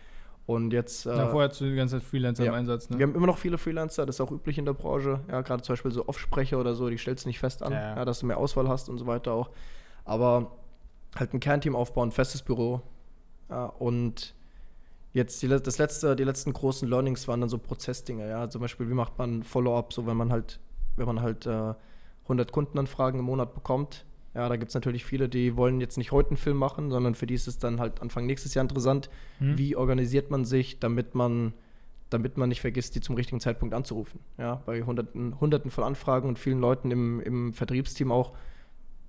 Und 0.44 0.72
jetzt. 0.72 1.06
äh, 1.06 1.10
ja, 1.16 1.28
vorher 1.28 1.50
hast 1.50 1.60
du 1.60 1.66
die 1.66 1.76
ganze 1.76 2.00
Zeit 2.00 2.08
Freelancer 2.08 2.42
ja. 2.42 2.50
im 2.50 2.58
Einsatz, 2.58 2.90
ne? 2.90 2.98
wir 2.98 3.06
haben 3.06 3.14
immer 3.14 3.26
noch 3.26 3.38
viele 3.38 3.58
Freelancer, 3.58 4.06
das 4.06 4.16
ist 4.16 4.20
auch 4.20 4.32
üblich 4.32 4.58
in 4.58 4.64
der 4.64 4.72
Branche. 4.72 5.20
Ja, 5.30 5.42
gerade 5.42 5.62
zum 5.62 5.74
Beispiel 5.74 5.92
so 5.92 6.08
Offsprecher 6.08 6.58
oder 6.58 6.74
so, 6.74 6.88
die 6.88 6.98
stellst 6.98 7.26
du 7.26 7.28
nicht 7.28 7.38
fest 7.38 7.62
an, 7.62 7.72
Ja. 7.72 7.96
ja. 7.96 8.04
dass 8.04 8.20
du 8.20 8.26
mehr 8.26 8.38
Auswahl 8.38 8.68
hast 8.68 8.88
und 8.88 8.98
so 8.98 9.06
weiter 9.06 9.32
auch. 9.32 9.50
Aber 10.04 10.50
halt 11.16 11.32
ein 11.34 11.40
Kernteam 11.40 11.76
aufbauen, 11.76 12.10
festes 12.12 12.42
Büro. 12.42 12.82
Ja, 13.50 13.66
und 13.66 14.34
jetzt 15.12 15.42
die, 15.42 15.48
das 15.48 15.78
letzte, 15.78 16.16
die 16.16 16.24
letzten 16.24 16.52
großen 16.52 16.88
Learnings 16.88 17.28
waren 17.28 17.40
dann 17.40 17.50
so 17.50 17.58
Prozessdinge. 17.58 18.28
Ja, 18.28 18.48
zum 18.48 18.60
Beispiel, 18.60 18.88
wie 18.88 18.94
macht 18.94 19.18
man 19.18 19.42
Follow-up, 19.42 19.92
so 19.92 20.06
wenn 20.06 20.16
man 20.16 20.32
halt, 20.32 20.60
wenn 20.98 21.06
man 21.06 21.20
halt 21.20 21.46
äh, 21.46 21.74
100 22.24 22.52
Kundenanfragen 22.52 23.20
im 23.20 23.26
Monat 23.26 23.54
bekommt. 23.54 24.04
Ja, 24.34 24.48
da 24.48 24.56
gibt 24.56 24.68
es 24.68 24.74
natürlich 24.74 25.04
viele, 25.04 25.28
die 25.28 25.56
wollen 25.56 25.80
jetzt 25.80 25.96
nicht 25.96 26.12
heute 26.12 26.30
einen 26.30 26.36
Film 26.36 26.58
machen, 26.58 26.90
sondern 26.90 27.14
für 27.14 27.26
die 27.26 27.34
ist 27.34 27.48
es 27.48 27.58
dann 27.58 27.80
halt 27.80 28.00
Anfang 28.00 28.26
nächstes 28.26 28.54
Jahr 28.54 28.62
interessant. 28.62 29.08
Mhm. 29.40 29.58
Wie 29.58 29.74
organisiert 29.74 30.30
man 30.30 30.44
sich, 30.44 30.78
damit 30.78 31.14
man, 31.14 31.54
damit 32.10 32.36
man 32.36 32.50
nicht 32.50 32.60
vergisst, 32.60 32.94
die 32.94 33.00
zum 33.00 33.16
richtigen 33.16 33.40
Zeitpunkt 33.40 33.74
anzurufen? 33.74 34.20
Ja, 34.36 34.62
bei 34.66 34.82
hunderten, 34.82 35.40
hunderten 35.40 35.70
von 35.70 35.84
Anfragen 35.84 36.28
und 36.28 36.38
vielen 36.38 36.60
Leuten 36.60 36.90
im, 36.90 37.20
im 37.20 37.52
Vertriebsteam 37.52 38.12
auch 38.12 38.32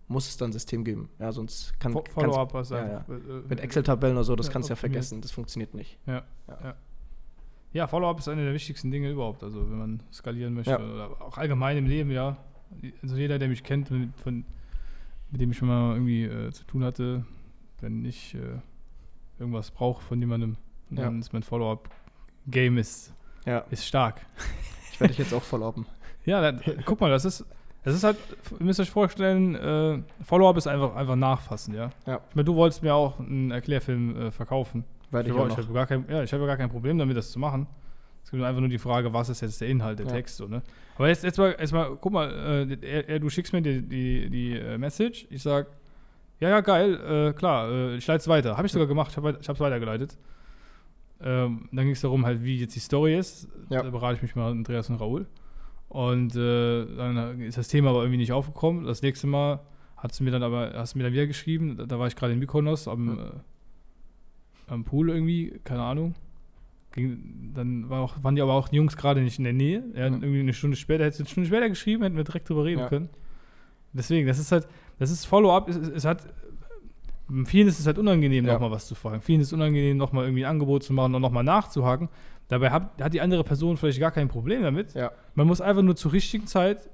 muss 0.08 0.28
es 0.28 0.38
dann 0.38 0.50
ein 0.50 0.54
System 0.54 0.84
geben. 0.84 1.10
Ja, 1.20 1.32
sonst 1.32 1.80
kann 1.80 1.94
Follow-up, 1.94 2.54
was 2.54 2.72
ja, 2.72 2.78
ja. 2.88 3.06
äh, 3.08 3.48
Mit 3.48 3.60
Excel-Tabellen 3.60 4.18
oder 4.18 4.24
so, 4.24 4.36
das 4.36 4.48
Ja, 4.48 4.54
kannst 4.54 4.70
du 4.70 4.72
ja 4.72 4.76
vergessen, 4.76 5.22
das 5.22 5.32
funktioniert 5.32 5.76
nicht. 5.76 6.00
Ja, 6.08 6.24
Ja. 6.48 6.76
Ja. 7.74 7.88
Follow-up 7.88 8.20
ist 8.20 8.28
eine 8.28 8.44
der 8.44 8.54
wichtigsten 8.54 8.92
Dinge 8.92 9.10
überhaupt. 9.12 9.44
Also, 9.44 9.70
wenn 9.70 9.78
man 9.78 10.04
skalieren 10.12 10.54
möchte 10.54 10.72
Ja. 10.72 10.78
oder 10.80 11.10
auch 11.22 11.38
allgemein 11.38 11.78
im 11.78 11.86
Leben, 11.88 12.12
ja. 12.12 12.38
Also, 13.02 13.16
jeder, 13.18 13.40
der 13.40 13.48
mich 13.48 13.64
kennt, 13.64 13.90
mit, 13.92 14.10
von, 14.18 14.46
mit 15.32 15.42
dem 15.42 15.52
ich 15.52 15.58
schon 15.58 15.68
mal 15.68 15.94
irgendwie 15.94 16.24
äh, 16.26 16.52
zu 16.52 16.64
tun 16.66 16.84
hatte, 16.84 17.26
wenn 17.82 18.04
ich 18.06 18.36
äh, 18.36 18.40
irgendwas 19.40 19.72
brauche 19.72 20.02
von 20.04 20.20
jemandem, 20.20 20.58
dann 20.90 21.14
Ja. 21.16 21.20
ist 21.20 21.34
mein 21.34 21.44
Follow-up-Game 21.44 22.78
ist, 22.78 23.14
Ja, 23.46 23.60
ist 23.70 23.86
stark. 23.86 24.22
ich 24.92 25.00
werde 25.00 25.12
dich 25.12 25.20
jetzt 25.20 25.34
auch 25.34 25.44
verlauben. 25.44 25.86
Ja, 26.26 26.42
dann, 26.42 26.62
guck 26.86 27.00
mal, 27.00 27.10
das 27.10 27.24
ist, 27.26 27.44
das 27.84 27.96
ist 27.96 28.04
halt, 28.04 28.18
ihr 28.60 28.64
müsst 28.66 28.80
euch 28.80 28.92
vorstellen, 28.92 29.56
äh, 29.56 30.00
Follow-up 30.24 30.58
ist 30.58 30.68
einfach, 30.68 30.96
einfach 30.96 31.16
nachfassen, 31.16 31.74
ja. 31.74 31.92
Ja. 32.06 32.20
Ich 32.30 32.36
meine, 32.36 32.44
du 32.46 32.56
wolltest 32.56 32.84
mir 32.84 32.94
auch 32.94 33.20
einen 33.20 33.50
Erklärfilm 33.52 34.16
äh, 34.16 34.32
verkaufen. 34.32 34.84
Werde 35.12 35.30
Ich, 35.30 35.36
ich 35.36 35.58
habe 35.58 35.74
gar, 35.74 35.88
kein, 35.88 36.06
ja, 36.10 36.24
ich 36.24 36.34
hab 36.34 36.40
gar 36.42 36.58
kein 36.58 36.70
Problem 36.70 36.98
damit, 36.98 37.18
das 37.18 37.32
zu 37.32 37.40
machen. 37.40 37.68
Es 38.24 38.32
gibt 38.32 38.44
einfach 38.44 38.60
nur 38.60 38.70
die 38.70 38.78
Frage, 38.78 39.12
was 39.14 39.30
ist 39.30 39.42
jetzt 39.42 39.60
der 39.62 39.70
Inhalt, 39.70 40.00
der 40.00 40.06
Ja. 40.06 40.12
Text, 40.12 40.38
so, 40.38 40.48
ne? 40.48 40.62
Aber 40.96 41.08
jetzt, 41.08 41.24
jetzt, 41.24 41.38
mal, 41.38 41.56
jetzt 41.60 41.74
mal, 41.74 41.98
guck 42.00 42.12
mal, 42.12 42.68
äh, 42.82 43.04
er, 43.08 43.20
du 43.20 43.30
schickst 43.30 43.54
mir 43.54 43.62
die, 43.62 43.82
die, 43.82 44.30
die 44.30 44.54
äh, 44.54 44.78
Message, 44.78 45.26
ich 45.30 45.42
sag, 45.42 45.68
ja, 46.40 46.50
ja, 46.50 46.62
geil, 46.62 47.30
äh, 47.30 47.34
klar, 47.34 47.70
äh, 47.70 47.96
ich 47.96 48.06
leite 48.06 48.20
es 48.20 48.28
weiter. 48.28 48.56
Habe 48.56 48.68
ich 48.68 48.72
sogar 48.72 48.88
gemacht, 48.88 49.12
ich 49.12 49.18
habe 49.18 49.38
es 49.40 49.60
weitergeleitet. 49.60 50.18
Ähm, 51.22 51.68
dann 51.72 51.86
ging 51.86 51.94
es 51.94 52.02
darum, 52.02 52.26
halt, 52.26 52.44
wie 52.44 52.60
jetzt 52.60 52.76
die 52.76 52.80
Story 52.80 53.18
ist. 53.18 53.48
Ja. 53.70 53.84
Da 53.84 53.90
berate 53.90 54.16
ich 54.16 54.22
mich 54.22 54.36
mal 54.36 54.54
mit 54.54 54.68
Andreas 54.68 54.90
und 54.90 54.98
Raoul. 54.98 55.26
Und 55.90 56.36
äh, 56.36 56.86
dann 56.96 57.42
ist 57.42 57.58
das 57.58 57.68
Thema 57.68 57.90
aber 57.90 58.02
irgendwie 58.02 58.18
nicht 58.18 58.32
aufgekommen. 58.32 58.86
Das 58.86 59.02
nächste 59.02 59.28
Mal 59.28 59.60
Hast 60.02 60.20
du 60.20 60.24
mir 60.24 60.32
dann 60.32 60.44
aber, 60.44 60.72
hast 60.76 60.94
du 60.94 60.98
mir 60.98 61.04
dann 61.04 61.14
wieder 61.14 61.28
geschrieben, 61.28 61.78
da, 61.88 62.00
war 62.00 62.08
ich 62.08 62.16
gerade 62.16 62.32
in 62.32 62.40
Mykonos 62.40 62.88
am, 62.88 63.20
äh, 63.20 63.24
am 64.70 64.84
Pool 64.84 65.10
irgendwie, 65.10 65.60
keine 65.64 65.82
Ahnung. 65.82 66.16
Ging, 66.92 67.52
dann 67.54 67.90
war 67.90 68.02
auch, 68.02 68.16
waren 68.24 68.36
die 68.36 68.42
aber 68.42 68.54
auch 68.54 68.68
die 68.70 68.78
Jungs 68.78 68.98
gerade 68.98 69.22
nicht 69.22 69.38
in 69.38 69.44
der 69.44 69.54
Nähe. 69.54 69.84
Ja, 69.96 70.10
Mhm. 70.10 70.24
irgendwie 70.24 70.40
eine 70.40 70.54
Stunde 70.54 70.76
später, 70.76 71.04
hättest 71.06 71.20
du 71.20 71.24
eine 71.24 71.30
Stunde 71.30 71.48
später 71.48 71.70
geschrieben, 71.70 72.04
hätten 72.04 72.18
wir 72.18 72.24
direkt 72.24 72.50
drüber 72.50 72.66
reden 72.66 72.80
Ja. 72.82 72.88
können. 72.90 73.10
Deswegen, 73.94 74.28
das 74.28 74.40
ist 74.40 74.52
halt, 74.52 74.68
das 74.98 75.12
ist 75.12 75.26
Follow-up, 75.26 75.70
es, 75.70 75.76
es, 75.78 75.88
es 75.90 76.06
hat, 76.06 76.24
vielen 77.46 77.68
ist 77.68 77.80
es 77.80 77.86
halt 77.86 77.98
unangenehm, 78.00 78.46
Ja. 78.46 78.54
nochmal 78.54 78.72
was 78.72 78.88
zu 78.88 78.96
fragen. 78.96 79.22
Vielen 79.22 79.42
ist 79.42 79.48
es 79.48 79.54
unangenehm, 79.54 79.98
nochmal 79.98 80.26
irgendwie 80.26 80.46
ein 80.46 80.52
Angebot 80.52 80.84
zu 80.84 80.94
machen 80.94 81.14
und 81.16 81.22
nochmal 81.22 81.44
nachzuhaken. 81.44 82.10
Dabei 82.48 82.72
hat, 82.72 83.00
hat 83.02 83.14
die 83.14 83.22
andere 83.22 83.44
Person 83.44 83.78
vielleicht 83.78 84.00
gar 84.00 84.12
kein 84.12 84.28
Problem 84.28 84.64
damit. 84.64 84.94
Ja. 84.96 85.12
Man 85.36 85.46
muss 85.46 85.62
einfach 85.62 85.84
nur 85.84 85.96
zur 85.96 86.14
richtigen 86.14 86.48
Zeit 86.48 86.90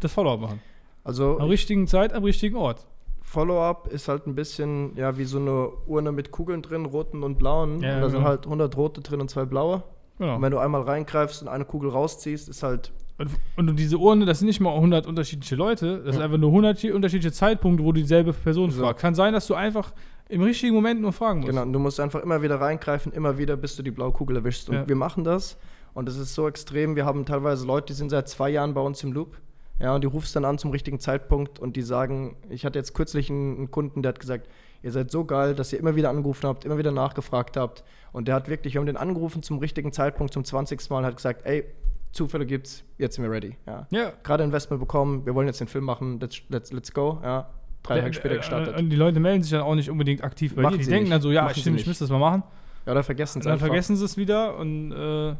das 0.00 0.12
Follow-up 0.14 0.40
machen. 0.40 0.60
Also 1.04 1.38
Am 1.38 1.48
richtigen 1.48 1.86
Zeit, 1.86 2.12
am 2.14 2.24
richtigen 2.24 2.56
Ort. 2.56 2.86
Follow-up 3.30 3.86
ist 3.92 4.08
halt 4.08 4.26
ein 4.26 4.34
bisschen 4.34 4.96
ja 4.96 5.16
wie 5.16 5.24
so 5.24 5.38
eine 5.38 5.68
Urne 5.86 6.10
mit 6.10 6.32
Kugeln 6.32 6.62
drin, 6.62 6.84
roten 6.84 7.22
und 7.22 7.38
blauen. 7.38 7.80
Ja, 7.80 7.94
und 7.94 8.00
da 8.02 8.08
sind 8.08 8.18
genau. 8.18 8.28
halt 8.28 8.44
100 8.44 8.76
rote 8.76 9.00
drin 9.02 9.20
und 9.20 9.30
zwei 9.30 9.44
blaue. 9.44 9.84
Genau. 10.18 10.34
Und 10.36 10.42
wenn 10.42 10.50
du 10.50 10.58
einmal 10.58 10.82
reingreifst 10.82 11.40
und 11.40 11.48
eine 11.48 11.64
Kugel 11.64 11.90
rausziehst, 11.90 12.48
ist 12.48 12.62
halt 12.64 12.92
Und, 13.18 13.30
und 13.56 13.76
diese 13.78 13.98
Urne, 13.98 14.24
das 14.24 14.40
sind 14.40 14.48
nicht 14.48 14.60
mal 14.60 14.74
100 14.74 15.06
unterschiedliche 15.06 15.54
Leute, 15.54 15.98
das 15.98 16.14
sind 16.14 16.20
Ja. 16.20 16.24
einfach 16.24 16.38
nur 16.38 16.50
100 16.50 16.84
unterschiedliche 16.86 17.32
Zeitpunkte, 17.32 17.84
wo 17.84 17.92
du 17.92 18.00
dieselbe 18.00 18.32
Person 18.32 18.70
So. 18.72 18.82
fragst. 18.82 19.00
Kann 19.00 19.14
sein, 19.14 19.32
dass 19.32 19.46
du 19.46 19.54
einfach 19.54 19.92
im 20.28 20.42
richtigen 20.42 20.74
Moment 20.74 21.00
nur 21.00 21.12
fragen 21.12 21.40
musst. 21.40 21.50
Genau, 21.50 21.62
und 21.62 21.72
du 21.72 21.78
musst 21.78 22.00
einfach 22.00 22.20
immer 22.22 22.42
wieder 22.42 22.60
reingreifen, 22.60 23.12
immer 23.12 23.38
wieder, 23.38 23.56
bis 23.56 23.76
du 23.76 23.82
die 23.84 23.90
blaue 23.92 24.10
Kugel 24.12 24.36
erwischst. 24.38 24.68
Und 24.68 24.74
Ja. 24.74 24.88
wir 24.88 24.96
machen 24.96 25.22
das. 25.22 25.56
Und 25.94 26.08
es 26.08 26.16
ist 26.16 26.34
so 26.34 26.48
extrem. 26.48 26.96
Wir 26.96 27.04
haben 27.04 27.24
teilweise 27.26 27.64
Leute, 27.66 27.86
die 27.86 27.92
sind 27.94 28.10
seit 28.10 28.28
zwei 28.28 28.50
Jahren 28.50 28.74
bei 28.74 28.80
uns 28.80 29.02
im 29.04 29.12
Loop. 29.12 29.36
Ja, 29.80 29.94
und 29.94 30.02
die 30.02 30.06
rufst 30.06 30.36
dann 30.36 30.44
an 30.44 30.58
zum 30.58 30.70
richtigen 30.70 31.00
Zeitpunkt 31.00 31.58
und 31.58 31.74
die 31.76 31.82
sagen, 31.82 32.36
ich 32.50 32.64
hatte 32.66 32.78
jetzt 32.78 32.94
kürzlich 32.94 33.30
einen, 33.30 33.70
Kunden, 33.70 34.02
der 34.02 34.10
hat 34.10 34.20
gesagt, 34.20 34.48
ihr 34.82 34.92
seid 34.92 35.10
so 35.10 35.24
geil, 35.24 35.54
dass 35.54 35.72
ihr 35.72 35.78
immer 35.78 35.96
wieder 35.96 36.10
angerufen 36.10 36.46
habt, 36.46 36.64
immer 36.64 36.76
wieder 36.78 36.92
nachgefragt 36.92 37.56
habt. 37.56 37.82
Und 38.12 38.28
der 38.28 38.34
hat 38.34 38.48
wirklich, 38.48 38.74
wir 38.74 38.80
haben 38.80 38.86
den 38.86 38.96
angerufen 38.98 39.42
zum 39.42 39.58
richtigen 39.58 39.92
Zeitpunkt, 39.92 40.34
zum 40.34 40.44
20. 40.44 40.90
Mal, 40.90 41.04
hat 41.04 41.16
gesagt, 41.16 41.46
ey, 41.46 41.64
Zufälle 42.12 42.44
gibt's, 42.44 42.84
jetzt 42.98 43.14
sind 43.16 43.24
wir 43.24 43.30
ready. 43.30 43.56
Ja. 43.66 43.86
Ja. 43.90 44.12
Gerade 44.22 44.44
Investment 44.44 44.80
bekommen, 44.80 45.24
wir 45.24 45.34
wollen 45.34 45.46
jetzt 45.46 45.60
den 45.60 45.68
Film 45.68 45.84
machen, 45.84 46.18
let's, 46.20 46.42
let's, 46.48 46.72
let's 46.72 46.92
go. 46.92 47.18
Ja. 47.22 47.48
Drei 47.82 48.00
Tage 48.00 48.12
später 48.12 48.36
gestartet. 48.36 48.76
Und 48.76 48.90
die 48.90 48.96
Leute 48.96 49.18
melden 49.20 49.42
sich 49.42 49.52
dann 49.52 49.62
auch 49.62 49.74
nicht 49.74 49.88
unbedingt 49.88 50.22
aktiv 50.22 50.54
bei 50.54 50.60
Machen 50.62 50.72
dir. 50.72 50.78
Die 50.78 50.84
sie 50.84 50.90
denken 50.90 51.04
nicht. 51.04 51.14
dann 51.14 51.22
so, 51.22 51.30
ja, 51.32 51.42
Machen 51.44 51.54
stimmt, 51.60 51.80
ich 51.80 51.86
müsste 51.86 52.04
das 52.04 52.10
mal 52.10 52.18
machen. 52.18 52.42
Ja, 52.84 52.92
oder 52.92 53.02
vergessen 53.02 53.38
es 53.38 53.44
dann 53.44 53.54
einfach. 53.54 53.66
vergessen 53.68 53.96
sie 53.96 54.04
es 54.04 54.16
wieder 54.18 54.56
und 54.58 54.92
äh, 54.92 55.34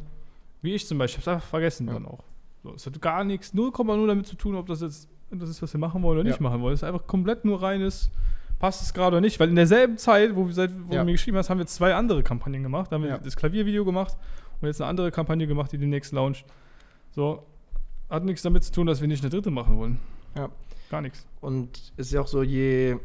wie 0.62 0.74
ich 0.74 0.87
zum 0.87 0.96
Beispiel, 0.96 1.20
ich 1.20 1.26
hab's 1.26 1.37
einfach 1.37 1.48
vergessen 1.48 1.87
Ja. 1.88 1.94
dann 1.94 2.07
auch. 2.07 2.20
So, 2.62 2.75
es 2.75 2.85
hat 2.87 3.01
gar 3.01 3.25
nichts, 3.25 3.55
0,0 3.55 4.07
damit 4.07 4.27
zu 4.27 4.37
tun, 4.37 4.55
ob 4.55 4.66
das 4.66 4.81
jetzt 4.83 5.09
das 5.31 5.49
ist, 5.49 5.62
was 5.62 5.73
wir 5.73 5.79
machen 5.79 6.03
wollen 6.03 6.18
oder 6.18 6.29
nicht 6.29 6.40
Ja. 6.40 6.42
machen 6.42 6.61
wollen. 6.61 6.75
Es 6.75 6.81
ist 6.83 6.88
einfach 6.88 7.07
komplett 7.07 7.44
nur 7.44 7.62
reines, 7.62 8.11
passt 8.59 8.83
es 8.83 8.92
gerade 8.92 9.16
oder 9.16 9.20
nicht, 9.20 9.38
weil 9.40 9.49
in 9.49 9.55
derselben 9.57 9.96
Zeit, 9.96 10.35
wo, 10.35 10.46
wir 10.46 10.53
seit, 10.53 10.70
wo 10.88 10.92
Ja. 10.92 11.01
du 11.01 11.07
mir 11.07 11.12
geschrieben 11.12 11.37
hast, 11.37 11.49
haben 11.51 11.59
wir 11.59 11.66
zwei 11.66 11.94
andere 11.94 12.23
Kampagnen 12.23 12.62
gemacht. 12.62 12.90
Da 12.90 12.96
haben 12.96 13.03
wir 13.05 13.11
Ja. 13.11 13.18
das 13.18 13.37
Klaviervideo 13.37 13.85
gemacht 13.85 14.16
und 14.61 14.66
jetzt 14.66 14.81
eine 14.81 14.90
andere 14.90 15.11
Kampagne 15.12 15.46
gemacht, 15.46 15.70
die 15.73 15.79
demnächst 15.79 16.12
launcht. 16.12 16.44
So, 17.12 17.44
hat 18.11 18.25
nichts 18.25 18.42
damit 18.42 18.64
zu 18.64 18.73
tun, 18.73 18.87
dass 18.88 19.01
wir 19.01 19.09
nicht 19.09 19.23
eine 19.23 19.31
dritte 19.31 19.51
machen 19.53 19.77
wollen. 19.79 20.01
Ja. 20.37 20.49
Gar 20.90 21.01
nichts. 21.03 21.25
Und 21.40 21.79
es 21.96 22.09
ist 22.09 22.12
ja 22.12 22.20
auch 22.20 22.27
so, 22.27 22.42
je, 22.42 22.96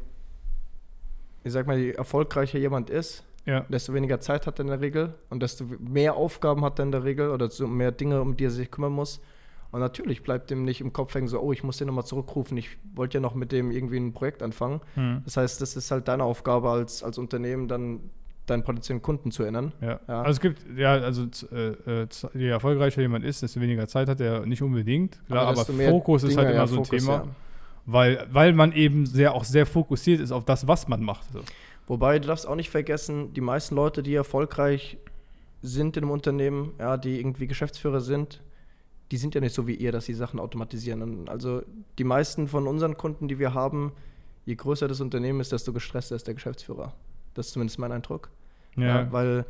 ich 1.44 1.52
sag 1.52 1.68
mal, 1.68 1.78
je 1.78 1.92
erfolgreicher 1.92 2.58
jemand 2.58 2.90
ist, 2.90 3.24
Ja. 3.46 3.60
desto 3.70 3.94
weniger 3.94 4.20
Zeit 4.20 4.48
hat 4.48 4.58
er 4.60 4.62
in 4.64 4.68
der 4.70 4.82
Regel 4.82 5.14
und 5.30 5.44
desto 5.44 5.66
mehr 5.80 6.16
Aufgaben 6.16 6.66
hat 6.66 6.80
er 6.80 6.86
in 6.86 6.92
der 6.92 7.04
Regel 7.04 7.30
oder 7.30 7.50
so 7.52 7.68
mehr 7.68 7.92
Dinge, 7.92 8.20
um 8.22 8.36
die 8.36 8.46
er 8.46 8.52
sich 8.52 8.72
kümmern 8.72 8.92
muss. 8.94 9.22
Und 9.76 9.82
natürlich 9.82 10.24
bleibt 10.24 10.52
dem 10.52 10.64
nicht 10.64 10.80
im 10.80 10.94
Kopf 10.94 11.14
hängen, 11.16 11.28
so, 11.28 11.38
oh, 11.42 11.52
ich 11.52 11.62
muss 11.62 11.76
den 11.76 11.88
nochmal 11.88 12.06
zurückrufen, 12.06 12.56
ich 12.56 12.70
wollte 12.94 13.18
ja 13.18 13.20
noch 13.20 13.36
mit 13.36 13.52
dem 13.52 13.72
irgendwie 13.72 13.98
ein 13.98 14.14
Projekt 14.14 14.42
anfangen. 14.42 14.80
Hm. 14.94 15.22
Das 15.26 15.36
heißt, 15.36 15.60
das 15.60 15.76
ist 15.76 15.92
halt 15.92 16.08
deine 16.08 16.24
Aufgabe 16.24 16.70
als, 16.70 17.04
als 17.04 17.18
Unternehmen, 17.18 17.68
dann 17.68 18.00
deinen 18.46 18.64
potenziellen 18.64 19.02
Kunden 19.02 19.32
zu 19.32 19.44
erinnern. 19.44 19.74
Ja. 19.82 20.00
Ja. 20.08 20.22
Also 20.22 20.32
es 20.32 20.40
gibt, 20.40 20.66
ja, 20.78 20.94
also 20.94 21.26
äh, 21.52 22.04
äh, 22.04 22.08
je 22.34 22.48
erfolgreicher 22.48 23.02
jemand 23.02 23.26
ist, 23.26 23.42
desto 23.42 23.60
weniger 23.60 23.86
Zeit 23.90 24.08
hat 24.08 24.22
er 24.22 24.46
nicht 24.46 24.62
unbedingt. 24.62 25.20
Klar, 25.28 25.48
aber, 25.48 25.70
mehr 25.74 25.90
Fokus 25.90 26.24
ist 26.24 26.30
Dinge, 26.30 26.44
halt 26.44 26.52
immer 26.52 26.62
ja, 26.62 26.68
so 26.68 26.78
ein 26.78 26.86
Fokus, 26.86 27.04
Thema, 27.04 27.14
ja. 27.18 27.28
weil, 27.86 28.28
weil 28.32 28.54
man 28.54 28.72
eben 28.72 29.06
sehr 29.06 29.34
auch 29.34 29.44
sehr 29.44 29.66
fokussiert 29.66 30.22
ist 30.22 30.32
auf 30.32 30.46
das, 30.46 30.70
was 30.70 30.88
man 30.88 31.04
macht. 31.04 31.30
So. 31.34 31.42
Wobei, 31.86 32.20
du 32.20 32.30
darfst 32.30 32.48
auch 32.48 32.56
nicht 32.56 32.70
vergessen, 32.70 33.34
die 33.34 33.42
meisten 33.42 33.76
Leute, 33.76 34.04
die 34.04 34.16
erfolgreich 34.16 35.00
sind 35.62 35.98
in 35.98 36.04
einem 36.06 36.12
Unternehmen, 36.12 36.72
ja, 36.80 36.96
die 36.96 37.20
irgendwie 37.20 37.48
Geschäftsführer 37.48 38.00
sind, 38.00 38.42
die 39.12 39.18
sind 39.18 39.36
ja 39.36 39.42
nicht 39.42 39.54
so 39.54 39.68
wie 39.68 39.76
ihr, 39.76 39.92
dass 39.92 40.06
sie 40.06 40.14
Sachen 40.14 40.40
automatisieren. 40.40 41.02
Und 41.02 41.30
also 41.30 41.62
die 41.98 42.04
meisten 42.04 42.48
von 42.48 42.68
unseren 42.68 42.98
Kunden, 42.98 43.28
die 43.28 43.38
wir 43.40 43.54
haben, 43.54 43.92
je 44.46 44.56
größer 44.56 44.88
das 44.88 45.02
Unternehmen 45.02 45.40
ist, 45.40 45.52
desto 45.52 45.74
gestresster 45.74 46.16
ist 46.16 46.28
der 46.28 46.34
Geschäftsführer. 46.34 46.94
Das 47.34 47.48
ist 47.48 47.54
zumindest 47.54 47.80
mein 47.80 47.92
Eindruck. 47.92 48.30
Ja. 48.78 49.10
weil 49.14 49.46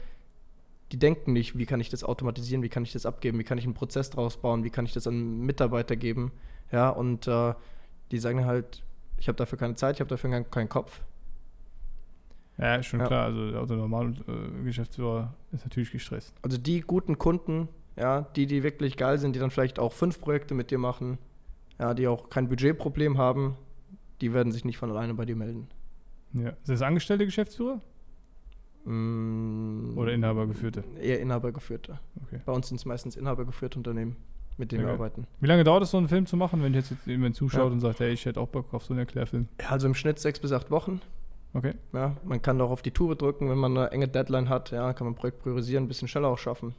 die 0.92 1.00
denken 1.00 1.34
nicht, 1.34 1.58
wie 1.58 1.66
kann 1.66 1.80
ich 1.82 1.90
das 1.90 2.04
automatisieren, 2.04 2.62
wie 2.62 2.70
kann 2.70 2.84
ich 2.84 2.94
das 2.94 3.08
abgeben, 3.08 3.40
wie 3.40 3.44
kann 3.44 3.58
ich 3.58 3.64
einen 3.64 3.74
Prozess 3.74 4.12
draus 4.12 4.38
bauen, 4.38 4.64
wie 4.64 4.70
kann 4.70 4.86
ich 4.86 4.94
das 4.94 5.08
an 5.08 5.40
Mitarbeiter 5.40 5.96
geben. 5.96 6.32
Ja, 6.72 6.90
und 6.90 7.28
äh, 7.28 7.56
die 8.12 8.20
sagen 8.20 8.46
halt, 8.46 8.84
ich 9.18 9.28
habe 9.28 9.36
dafür 9.36 9.58
keine 9.58 9.74
Zeit, 9.74 9.96
ich 9.96 10.00
habe 10.00 10.10
dafür 10.10 10.30
keinen, 10.30 10.52
keinen 10.52 10.70
Kopf. 10.70 11.02
ja, 12.60 12.82
schon 12.84 13.00
Ja. 13.00 13.08
klar. 13.08 13.26
Also 13.26 13.50
der 13.52 13.62
Auto 13.62 13.74
normal 13.76 14.14
äh, 14.28 14.64
Geschäftsführer 14.64 15.34
ist 15.52 15.66
natürlich 15.66 15.92
gestresst. 15.92 16.34
Also 16.44 16.58
die 16.60 16.82
guten 16.82 17.18
Kunden, 17.18 17.68
ja, 17.98 18.22
die, 18.36 18.46
die 18.48 18.64
wirklich 18.64 18.98
geil 18.98 19.18
sind, 19.20 19.36
die 19.36 19.40
dann 19.40 19.52
vielleicht 19.52 19.80
auch 19.80 19.94
fünf 19.94 20.20
Projekte 20.22 20.54
mit 20.54 20.72
dir 20.72 20.78
machen, 20.78 21.18
ja, 21.80 21.94
die 21.94 22.08
auch 22.08 22.30
kein 22.30 22.48
Budgetproblem 22.50 23.18
haben, 23.18 23.56
die 24.22 24.34
werden 24.34 24.52
sich 24.52 24.66
nicht 24.66 24.78
von 24.78 24.90
alleine 24.92 25.14
bei 25.14 25.26
dir 25.26 25.36
melden. 25.36 25.68
Ja. 26.34 26.50
Ist 26.50 26.70
das 26.70 26.82
angestellte 26.82 27.26
Geschäftsführer 27.26 27.82
Mm, 28.88 29.98
oder 29.98 30.14
inhabergeführte? 30.14 30.84
Eher 31.02 31.20
inhabergeführte. 31.20 32.00
Okay. 32.24 32.40
Bei 32.46 32.54
uns 32.54 32.68
sind 32.68 32.78
es 32.78 32.86
meistens 32.86 33.16
inhabergeführte 33.16 33.80
Unternehmen, 33.80 34.16
mit 34.58 34.72
denen 34.72 34.84
wir 34.84 34.90
Okay. 34.94 35.00
arbeiten. 35.02 35.28
Wie 35.42 35.48
lange 35.48 35.64
dauert 35.64 35.84
es, 35.84 35.92
so 35.92 35.98
einen 35.98 36.08
Film 36.08 36.26
zu 36.28 36.38
machen, 36.38 36.62
wenn 36.62 36.74
jetzt, 36.76 36.92
jetzt 36.92 37.08
jemand 37.08 37.36
zuschaut 37.36 37.66
Ja. 37.68 37.72
und 37.72 37.80
sagt, 37.80 38.00
hey, 38.00 38.12
ich 38.14 38.26
hätte 38.26 38.40
auch 38.40 38.48
Bock 38.48 38.72
auf 38.74 38.86
so 38.86 38.94
einen 38.94 39.00
Erklärfilm? 39.00 39.48
Ja, 39.60 39.70
also 39.70 39.88
im 39.88 39.96
Schnitt 39.96 40.20
sechs 40.20 40.40
bis 40.40 40.52
acht 40.52 40.70
Wochen. 40.70 41.02
Okay. 41.54 41.74
Ja, 41.94 42.16
man 42.24 42.42
kann 42.42 42.60
doch 42.60 42.70
auf 42.70 42.82
die 42.84 42.92
Tube 42.92 43.18
drücken, 43.18 43.50
wenn 43.50 43.58
man 43.58 43.76
eine 43.76 43.90
enge 43.92 44.08
Deadline 44.08 44.50
hat, 44.50 44.70
ja, 44.72 44.94
kann 44.94 45.06
man 45.06 45.14
ein 45.14 45.18
Projekt 45.18 45.40
priorisieren, 45.42 45.86
ein 45.86 45.88
bisschen 45.88 46.08
schneller 46.08 46.28
auch 46.28 46.38
schaffen. 46.38 46.76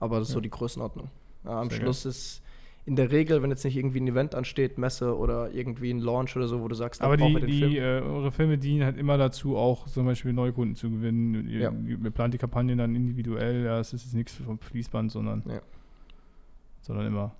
Aber 0.00 0.18
das 0.18 0.28
ist 0.28 0.32
so 0.34 0.38
Ja. 0.38 0.42
die 0.42 0.50
Größenordnung. 0.50 1.08
Ja, 1.44 1.60
am 1.60 1.70
Sehr 1.70 1.80
Schluss 1.80 2.04
ist 2.06 2.42
in 2.86 2.96
der 2.96 3.10
Regel, 3.10 3.42
wenn 3.42 3.50
jetzt 3.50 3.64
nicht 3.64 3.76
irgendwie 3.76 4.00
ein 4.00 4.08
Event 4.08 4.34
ansteht, 4.34 4.78
Messe 4.78 5.14
oder 5.16 5.50
irgendwie 5.52 5.90
ein 5.90 6.00
Launch 6.00 6.34
oder 6.36 6.48
so, 6.48 6.62
wo 6.62 6.68
du 6.68 6.74
sagst, 6.74 7.02
Aber 7.02 7.16
die, 7.18 7.34
die 7.46 7.58
Film. 7.58 7.72
äh, 7.74 8.00
eure 8.00 8.32
Filme 8.32 8.56
dienen 8.56 8.82
halt 8.84 8.96
immer 8.96 9.18
dazu, 9.18 9.56
auch 9.58 9.86
zum 9.88 10.06
Beispiel 10.06 10.32
Neukunden 10.32 10.74
zu 10.74 10.88
gewinnen. 10.90 11.46
Ihr, 11.48 11.60
Ja. 11.60 11.72
ihr 11.72 12.10
plant 12.10 12.32
die 12.32 12.38
Kampagne 12.38 12.74
dann 12.76 12.94
individuell. 12.94 13.64
Ja, 13.64 13.78
es 13.78 13.92
ist 13.92 14.04
jetzt 14.04 14.14
nichts 14.14 14.34
vom 14.34 14.58
Fließband, 14.58 15.12
sondern, 15.12 15.42
Ja. 15.46 15.60
sondern 16.80 17.06
immer. 17.06 17.34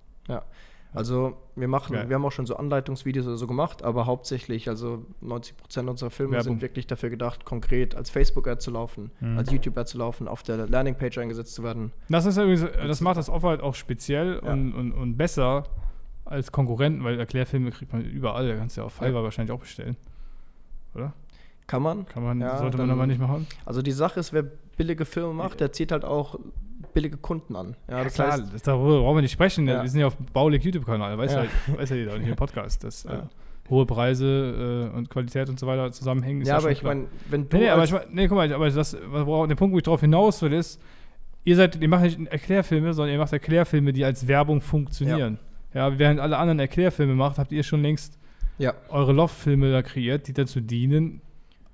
Also 0.91 1.37
wir 1.55 1.67
machen, 1.67 1.93
Geil. 1.93 2.09
wir 2.09 2.15
haben 2.15 2.25
auch 2.25 2.31
schon 2.31 2.47
so 2.47 2.55
Anleitungsvideos 2.55 3.27
oder 3.27 3.37
so 3.37 3.45
gemacht, 3.45 3.83
aber 3.83 4.07
hauptsächlich, 4.07 4.67
also 4.69 5.05
90% 5.21 5.87
unserer 5.87 6.09
Filme 6.09 6.31
Werbung. 6.33 6.53
sind 6.53 6.61
wirklich 6.63 6.87
dafür 6.87 7.11
gedacht, 7.11 7.45
konkret 7.45 7.93
als 7.95 8.09
Facebook-Ad 8.09 8.59
zu 8.59 8.71
laufen, 8.71 9.11
Mhm. 9.19 9.37
als 9.37 9.51
YouTube-Ad 9.51 9.87
zu 9.87 9.99
laufen, 9.99 10.27
auf 10.27 10.41
der 10.41 10.67
Landingpage 10.67 11.19
eingesetzt 11.19 11.53
zu 11.53 11.61
werden. 11.63 11.91
Das 12.09 12.25
ist 12.25 12.37
übrigens, 12.37 12.65
das 12.75 13.01
macht 13.01 13.17
das 13.17 13.29
Offer 13.29 13.49
halt 13.49 13.61
auch 13.61 13.75
speziell 13.75 14.41
Ja. 14.43 14.51
und, 14.51 14.73
und, 14.73 14.91
und 14.93 15.15
besser 15.17 15.65
als 16.25 16.51
Konkurrenten, 16.51 17.03
weil 17.03 17.19
Erklärfilme 17.19 17.69
kriegt 17.71 17.93
man 17.93 18.03
überall. 18.03 18.47
Da 18.47 18.55
kannst 18.55 18.75
du 18.77 18.81
ja 18.81 18.85
auf 18.85 18.93
Fiverr 18.93 19.23
wahrscheinlich 19.23 19.51
auch 19.55 19.59
bestellen. 19.59 19.95
Oder? 20.95 21.13
Kann 21.67 21.83
man. 21.83 22.07
Kann 22.07 22.23
man, 22.23 22.41
Ja, 22.41 22.57
sollte 22.57 22.77
man 22.77 22.89
aber 22.89 23.05
nicht 23.05 23.19
machen. 23.21 23.45
Also 23.63 23.83
die 23.83 23.91
Sache 23.91 24.19
ist, 24.19 24.33
wer 24.33 24.41
billige 24.43 25.05
Filme 25.05 25.33
macht, 25.33 25.59
der 25.59 25.71
zieht 25.71 25.91
halt 25.91 26.03
auch 26.03 26.39
billige 26.93 27.17
Kunden 27.17 27.55
an. 27.55 27.75
Ja, 27.89 28.03
das 28.03 28.17
heißt, 28.19 28.53
das, 28.53 28.61
darüber 28.63 29.01
brauchen 29.01 29.17
wir 29.17 29.21
nicht 29.21 29.31
sprechen. 29.31 29.67
Ja. 29.67 29.81
Wir 29.83 29.89
sind 29.89 29.99
ja 30.01 30.07
auf 30.07 30.17
Baulig 30.33 30.63
YouTube-Kanal, 30.63 31.17
weiß 31.17 31.33
ja, 31.33 31.43
Ja. 31.43 31.49
weiß 31.77 31.89
ja 31.91 31.95
jeder, 31.95 32.13
und 32.15 32.21
hier 32.21 32.31
im 32.31 32.35
Podcast, 32.37 32.83
dass 32.83 33.03
Ja. 33.03 33.13
äh, 33.13 33.21
hohe 33.69 33.85
Preise 33.85 34.89
äh, 34.93 34.97
und 34.97 35.09
Qualität 35.09 35.47
und 35.49 35.59
so 35.59 35.67
weiter 35.67 35.91
zusammenhängen. 35.91 36.41
ist 36.41 36.47
ja, 36.47 36.57
aber 36.57 36.71
ich 36.71 36.79
klar. 36.79 36.95
meine, 36.95 37.07
wenn 37.29 37.47
du 37.49 37.57
Nee, 37.57 37.63
nee, 37.65 37.69
aber 37.69 37.83
ich 37.83 37.91
mein, 37.91 38.01
nee, 38.11 38.27
guck 38.27 38.37
mal, 38.37 38.51
aber 38.51 38.69
das, 38.69 38.97
worauf, 39.11 39.47
der 39.47 39.55
Punkt, 39.55 39.73
wo 39.73 39.77
ich 39.77 39.83
drauf 39.83 40.01
hinaus 40.01 40.41
will, 40.41 40.53
ist, 40.53 40.81
ihr 41.43 41.55
seid, 41.55 41.79
ihr 41.81 41.87
macht 41.87 42.03
nicht 42.03 42.19
Erklärfilme, 42.31 42.93
sondern 42.93 43.13
ihr 43.13 43.19
macht 43.19 43.31
Erklärfilme, 43.33 43.93
die 43.93 44.03
als 44.05 44.27
Werbung 44.27 44.61
funktionieren. 44.61 45.37
Ja, 45.73 45.99
während 45.99 46.19
alle 46.19 46.37
anderen 46.37 46.59
Erklärfilme 46.59 47.13
macht, 47.13 47.37
habt 47.37 47.51
ihr 47.51 47.61
schon 47.63 47.83
längst 47.83 48.17
ja, 48.57 48.73
eure 48.89 49.13
Love-Filme 49.13 49.71
da 49.71 49.83
kreiert, 49.83 50.27
die 50.27 50.33
dazu 50.33 50.61
dienen, 50.61 51.21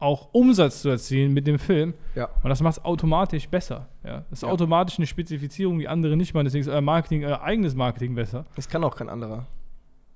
auch 0.05 0.29
Umsatz 0.33 0.81
zu 0.81 0.89
erzielen 0.89 1.33
mit 1.33 1.47
dem 1.47 1.59
Film. 1.59 1.93
ja, 2.15 2.29
Und 2.43 2.49
das 2.49 2.61
macht 2.61 2.77
es 2.77 2.85
automatisch 2.85 3.49
besser. 3.49 3.87
Ja? 4.03 4.23
Das 4.29 4.39
ist 4.39 4.43
Ja. 4.43 4.49
automatisch 4.49 4.97
eine 4.97 5.07
Spezifizierung, 5.07 5.79
die 5.79 5.87
andere 5.87 6.15
nicht 6.15 6.33
machen. 6.33 6.45
Deswegen 6.45 6.61
ist 6.61 6.67
euer 6.69 6.81
Marketing, 6.81 7.25
euer 7.25 7.41
eigenes 7.41 7.75
Marketing 7.75 8.15
besser. 8.15 8.45
das 8.55 8.69
kann 8.69 8.83
auch 8.83 8.95
kein 8.95 9.09
anderer. 9.09 9.45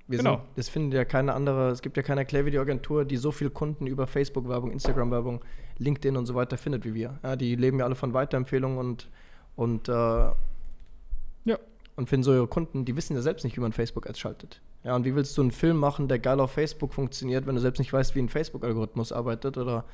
Wir 0.06 0.18
Genau. 0.18 0.36
sind, 0.38 0.44
das 0.56 0.68
findet 0.68 0.94
ja 0.96 1.04
keine 1.04 1.34
andere, 1.34 1.70
es 1.70 1.82
gibt 1.82 1.96
ja 1.96 2.02
keine 2.02 2.22
Erklärvideoagentur, 2.22 3.04
die 3.04 3.16
so 3.16 3.30
viele 3.30 3.50
Kunden 3.50 3.86
über 3.86 4.06
Facebook-Werbung, 4.08 4.72
Instagram-Werbung, 4.72 5.40
LinkedIn 5.78 6.16
und 6.16 6.26
so 6.26 6.34
weiter 6.34 6.56
findet 6.58 6.84
wie 6.84 6.94
wir. 6.94 7.18
Ja, 7.22 7.36
die 7.36 7.54
leben 7.54 7.78
ja 7.78 7.84
alle 7.84 7.94
von 7.94 8.12
Weiterempfehlungen 8.12 8.78
und, 8.78 9.08
und, 9.54 9.88
äh, 9.88 9.92
Ja. 9.92 11.58
und 11.96 12.08
finden 12.08 12.24
so 12.24 12.32
ihre 12.32 12.48
Kunden, 12.48 12.84
die 12.84 12.96
wissen 12.96 13.14
ja 13.14 13.22
selbst 13.22 13.44
nicht, 13.44 13.56
wie 13.56 13.60
man 13.60 13.72
Facebook-Ads 13.72 14.18
schaltet. 14.18 14.60
Ja, 14.82 14.96
und 14.96 15.04
wie 15.04 15.14
willst 15.14 15.36
du 15.36 15.42
einen 15.42 15.50
Film 15.50 15.76
machen, 15.76 16.08
der 16.08 16.18
geil 16.18 16.40
auf 16.40 16.52
Facebook 16.52 16.94
funktioniert, 16.94 17.46
wenn 17.46 17.54
du 17.54 17.60
selbst 17.60 17.78
nicht 17.78 17.92
weißt, 17.92 18.14
wie 18.14 18.20
ein 18.20 18.28
Facebook-Algorithmus 18.28 19.12
arbeitet 19.12 19.58
oder 19.58 19.84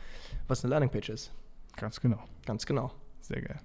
was 0.47 0.65
eine 0.65 0.71
Landingpage 0.71 1.09
ist? 1.09 1.33
Ganz 1.77 2.01
genau. 2.01 2.19
Ganz 2.45 2.65
genau. 2.67 2.93
Sehr 3.21 3.43
geil. 3.43 3.59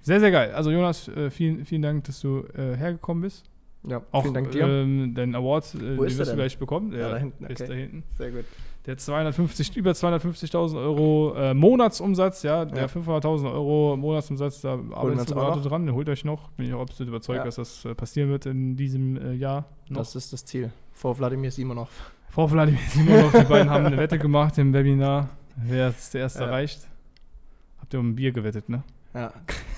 Sehr, 0.00 0.20
sehr 0.20 0.30
geil. 0.30 0.52
Also 0.52 0.70
Jonas, 0.70 1.08
äh, 1.08 1.30
vielen, 1.30 1.64
vielen 1.64 1.82
Dank, 1.82 2.04
dass 2.04 2.20
du 2.20 2.44
äh, 2.54 2.76
hergekommen 2.76 3.22
bist. 3.22 3.50
Ja, 3.84 4.02
Auch 4.10 4.22
vielen 4.22 4.34
Dank 4.34 4.50
dir. 4.50 4.66
Ähm, 4.66 5.14
deinen 5.14 5.34
Award, 5.34 5.74
äh, 5.74 5.78
den 5.78 6.02
ist 6.04 6.18
wirst 6.18 6.32
du 6.32 6.36
gleich 6.36 6.58
bekommen. 6.58 6.92
Ja, 6.92 7.10
da 7.10 7.16
hinten, 7.18 7.44
Ist 7.44 7.60
okay. 7.60 7.68
da 7.70 7.74
hinten. 7.74 8.02
Sehr 8.16 8.30
gut. 8.32 8.44
Der 8.86 8.96
250, 8.96 9.76
über 9.76 9.90
250.000 9.92 10.76
Euro 10.76 11.34
äh, 11.36 11.54
Monatsumsatz, 11.54 12.42
ja, 12.42 12.64
der 12.64 12.82
Ja. 12.82 12.86
500.000 12.86 13.52
Euro 13.52 13.96
Monatsumsatz, 13.96 14.62
da 14.62 14.78
auch 14.92 15.06
gerade 15.26 15.60
dran, 15.60 15.86
den 15.86 15.94
holt 15.94 16.08
euch 16.08 16.24
noch. 16.24 16.50
Bin 16.52 16.66
ich 16.66 16.74
auch 16.74 16.80
absolut 16.80 17.08
überzeugt, 17.10 17.38
Ja. 17.38 17.44
dass 17.44 17.56
das 17.56 17.84
äh, 17.84 17.94
passieren 17.94 18.30
wird 18.30 18.46
in 18.46 18.76
diesem 18.76 19.16
äh, 19.16 19.32
Jahr. 19.34 19.66
Noch. 19.88 19.98
Das 19.98 20.16
ist 20.16 20.32
das 20.32 20.44
Ziel. 20.44 20.72
Vor 20.92 21.16
Wladimir 21.18 21.50
Simonov. 21.50 21.88
Frau 22.30 22.46
Vladimir 22.48 22.80
Simonov, 22.88 23.32
die 23.32 23.44
beiden 23.44 23.70
haben 23.70 23.86
eine 23.86 23.96
Wette 23.96 24.18
gemacht 24.18 24.58
im 24.58 24.72
Webinar, 24.72 25.28
wer 25.56 25.88
es 25.88 26.10
zuerst 26.10 26.38
Ja. 26.40 26.46
erreicht. 26.46 26.80
Habt 27.80 27.94
ihr 27.94 28.00
um 28.00 28.10
ein 28.10 28.14
Bier 28.16 28.32
gewettet, 28.32 28.68
ne? 28.68 28.82
Ja, 29.14 29.32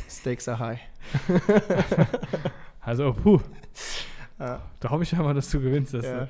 Stakes 0.09 0.49
are 0.49 0.59
high. 0.59 0.81
Also, 2.81 3.13
puh, 3.13 3.41
Ja, 4.39 4.61
da 4.81 4.91
hoffe 4.91 5.03
ich 5.03 5.13
ja 5.13 5.23
mal, 5.23 5.35
dass 5.35 5.51
du 5.51 5.61
gewinnst, 5.61 5.93
dass, 5.95 6.05
ja, 6.07 6.23
äh, 6.23 6.27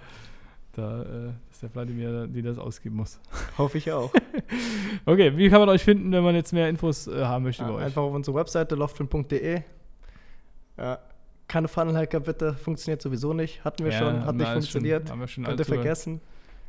da, 0.72 1.02
äh, 1.02 1.06
dass 1.48 1.60
der 1.60 1.70
Vladimir 1.70 2.26
die 2.26 2.42
das 2.42 2.58
ausgeben 2.58 2.96
muss. 2.96 3.20
hoffe 3.58 3.78
ich 3.78 3.90
auch. 3.92 4.12
Okay, 5.06 5.36
wie 5.36 5.48
kann 5.48 5.60
man 5.60 5.68
euch 5.68 5.82
finden, 5.84 6.10
wenn 6.12 6.22
man 6.24 6.34
jetzt 6.34 6.52
mehr 6.52 6.68
Infos 6.68 7.06
äh, 7.06 7.24
haben 7.24 7.44
möchte 7.44 7.62
Ja, 7.62 7.68
über 7.68 7.78
euch? 7.78 7.84
einfach 7.84 8.02
auf 8.02 8.12
unsere 8.12 8.36
Webseite 8.36 8.74
loftfin.de. 8.74 9.62
Ja, 10.76 10.98
keine 11.48 11.68
Funnel-Hacker 11.68 12.20
bitte, 12.20 12.54
funktioniert 12.54 13.00
sowieso 13.02 13.32
nicht. 13.32 13.64
Hatten 13.64 13.84
wir 13.84 13.92
Ja, 13.92 13.98
schon, 13.98 14.20
hat 14.20 14.26
haben 14.26 14.36
nicht 14.36 14.46
wir 14.46 14.50
alles 14.50 14.64
schon- 14.68 14.72
funktioniert. 14.80 15.10
haben 15.10 15.20
wir 15.20 15.28
schon 15.28 15.44
Könnt 15.44 15.58
ihr 15.60 15.64
vergessen. 15.64 16.20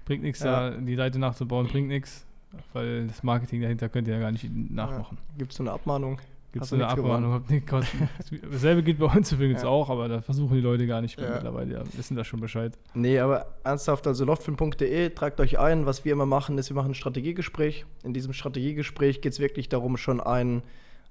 Bringt 0.06 0.24
nichts, 0.24 0.41
Ja. 0.44 0.70
da 0.72 0.78
die 0.78 0.96
Seite 0.96 1.20
nachzubauen, 1.20 1.67
bringt 1.67 1.88
nichts, 1.88 2.26
weil 2.74 3.08
das 3.08 3.22
Marketing 3.24 3.62
dahinter 3.62 3.89
könnt 3.89 4.08
ihr 4.08 4.13
ja 4.15 4.20
gar 4.20 4.32
nicht 4.32 4.50
nachmachen. 4.72 5.17
Gibt 5.38 5.52
es 5.52 5.58
so 5.58 5.63
eine 5.63 5.72
Abmahnung? 5.72 6.20
Gibt 6.52 6.66
es 6.66 6.74
eine 6.74 6.86
Abmahnung, 6.88 7.32
habt 7.32 7.50
nicht 7.50 7.66
kosten. 7.66 8.10
Dasselbe 8.52 8.84
gilt 8.84 9.00
bei 9.00 9.06
uns 9.06 9.32
übrigens 9.32 9.64
Ja. 9.64 9.70
auch, 9.70 9.90
aber 9.90 10.10
da 10.10 10.22
versuchen 10.22 10.54
die 10.56 10.62
Leute 10.62 10.86
gar 10.86 11.02
nicht 11.02 11.18
mehr 11.18 11.28
Ja. 11.30 11.34
mittlerweile, 11.36 11.74
ja, 11.74 11.84
wissen 11.94 12.18
da 12.18 12.26
schon 12.26 12.42
Bescheid. 12.42 12.78
Nee, 12.94 13.20
aber 13.20 13.56
ernsthaft, 13.64 14.06
also 14.06 14.26
loftfin.de, 14.26 15.10
tragt 15.12 15.40
euch 15.40 15.60
ein. 15.60 15.86
Was 15.86 16.04
wir 16.04 16.12
immer 16.12 16.26
machen, 16.26 16.58
ist, 16.58 16.70
wir 16.70 16.76
machen 16.76 16.92
ein 16.92 16.96
Strategiegespräch. 16.96 17.86
In 18.04 18.14
diesem 18.14 18.34
Strategiegespräch 18.34 19.22
geht 19.22 19.32
es 19.32 19.40
wirklich 19.40 19.70
darum, 19.70 19.96
schon 19.96 20.20
ein, 20.20 20.62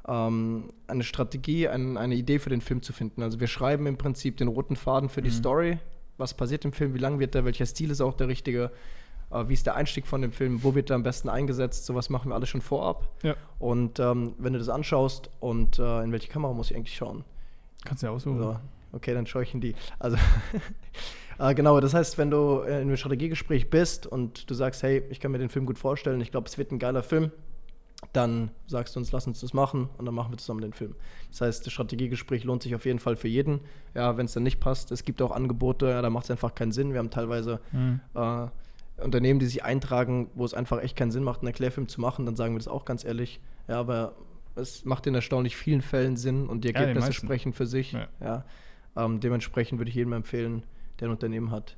ähm, 0.07 0.65
eine 0.87 1.05
Strategie, 1.05 1.69
ein, 1.69 1.97
eine 1.97 2.17
Idee 2.17 2.39
für 2.39 2.51
den 2.51 2.61
Film 2.61 2.83
zu 2.83 2.93
finden. 2.93 3.23
Also 3.23 3.41
wir 3.41 3.47
schreiben 3.47 3.87
im 3.87 3.97
Prinzip 3.97 4.37
den 4.37 4.49
roten 4.49 4.77
Faden 4.77 5.09
für 5.09 5.23
die 5.23 5.31
Mhm. 5.31 5.35
Story. 5.35 5.79
Was 6.19 6.35
passiert 6.35 6.67
im 6.67 6.73
Film, 6.73 6.93
wie 6.95 6.99
lang 6.99 7.19
wird 7.19 7.35
der, 7.35 7.47
welcher 7.47 7.65
Stil 7.65 7.91
ist 7.91 8.03
auch 8.03 8.13
der 8.15 8.29
richtige, 8.29 8.71
wie 9.31 9.53
ist 9.53 9.65
der 9.67 9.77
Einstieg 9.77 10.07
von 10.07 10.23
dem 10.23 10.33
Film, 10.33 10.63
wo 10.65 10.75
wird 10.75 10.91
er 10.91 10.97
am 10.97 11.03
besten 11.03 11.29
eingesetzt, 11.29 11.87
sowas 11.87 12.11
machen 12.11 12.31
wir 12.31 12.35
alles 12.35 12.49
schon 12.49 12.61
vorab. 12.61 13.09
Ja. 13.23 13.35
Und 13.59 13.99
ähm, 14.01 14.35
wenn 14.39 14.53
du 14.53 14.59
das 14.59 14.69
anschaust 14.69 15.31
und 15.41 15.79
äh, 15.79 16.03
in 16.03 16.13
welche 16.13 16.29
Kamera 16.29 16.53
muss 16.53 16.71
ich 16.71 16.77
eigentlich 16.77 16.97
schauen? 16.97 17.25
Kannst 17.85 18.03
du 18.03 18.09
ja 18.09 18.13
aussuchen. 18.13 18.39
So, 18.39 18.57
okay, 18.93 19.15
dann 19.15 19.27
schaue 19.27 19.43
ich 19.45 19.55
in 19.55 19.61
die. 19.61 19.75
Also, 19.99 20.17
äh, 21.39 21.55
genau, 21.55 21.81
das 21.81 21.95
heißt, 21.95 22.19
wenn 22.19 22.31
du 22.31 22.61
in 22.63 22.73
einem 22.73 22.97
Strategiegespräch 22.97 23.71
bist 23.71 24.07
und 24.07 24.51
du 24.51 24.55
sagst, 24.55 24.83
hey, 24.83 25.03
ich 25.11 25.21
kann 25.21 25.31
mir 25.33 25.39
den 25.39 25.49
Film 25.49 25.67
gut 25.67 25.79
vorstellen, 25.79 26.21
ich 26.21 26.31
glaube, 26.31 26.49
es 26.49 26.59
wird 26.59 26.73
ein 26.73 26.79
geiler 26.79 27.03
Film, 27.03 27.31
dann 28.13 28.51
sagst 28.67 28.97
du 28.97 29.01
uns, 29.01 29.13
lass 29.13 29.27
uns 29.27 29.41
das 29.41 29.53
machen 29.53 29.89
und 29.99 30.07
dann 30.07 30.15
machen 30.15 30.33
wir 30.33 30.39
zusammen 30.39 30.63
den 30.63 30.73
Film. 30.73 30.95
Das 31.31 31.43
heißt, 31.43 31.67
das 31.67 31.73
Strategiegespräch 31.73 32.45
lohnt 32.45 32.63
sich 32.63 32.75
auf 32.75 32.85
jeden 32.85 32.99
Fall 32.99 33.17
für 33.17 33.29
jeden. 33.29 33.61
Ja, 33.95 34.17
wenn 34.17 34.27
es 34.27 34.33
dann 34.33 34.43
nicht 34.43 34.59
passt, 34.59 34.91
es 34.91 35.05
gibt 35.05 35.21
auch 35.23 35.31
Angebote, 35.31 35.89
ja, 35.89 36.03
da 36.03 36.11
macht 36.11 36.25
es 36.25 36.31
einfach 36.31 36.55
keinen 36.55 36.73
Sinn. 36.73 36.93
Wir 36.93 36.99
haben 36.99 37.11
teilweise 37.11 37.61
Mhm. 37.73 38.01
äh, 38.15 38.47
Unternehmen, 39.03 39.41
die 39.41 39.47
sich 39.47 39.65
eintragen, 39.65 40.31
wo 40.35 40.45
es 40.45 40.55
einfach 40.55 40.83
echt 40.83 40.97
keinen 40.97 41.11
Sinn 41.11 41.23
macht, 41.25 41.41
einen 41.41 41.49
Erklärfilm 41.49 41.89
zu 41.89 42.01
machen, 42.01 42.27
dann 42.27 42.37
sagen 42.37 42.55
wir 42.55 42.59
das 42.59 42.69
auch 42.69 42.85
ganz 42.85 43.05
ehrlich. 43.05 43.41
Ja, 43.69 43.79
aber 43.81 44.15
es 44.57 44.85
macht 44.85 45.07
in 45.07 45.15
erstaunlich 45.15 45.57
vielen 45.57 45.83
Fällen 45.83 46.17
Sinn 46.17 46.47
und 46.49 46.65
die 46.65 46.69
Ja, 46.69 46.75
Ergebnisse 46.81 47.09
meisten. 47.09 47.27
sprechen 47.27 47.53
für 47.53 47.67
sich. 47.67 47.93
Ja. 47.93 48.09
Ja. 48.21 48.45
Ähm, 48.97 49.21
dementsprechend 49.21 49.79
würde 49.79 49.89
ich 49.89 49.95
jedem 49.95 50.13
empfehlen, 50.13 50.65
der 50.99 51.09
ein 51.09 51.13
Unternehmen 51.13 51.51
hat, 51.51 51.77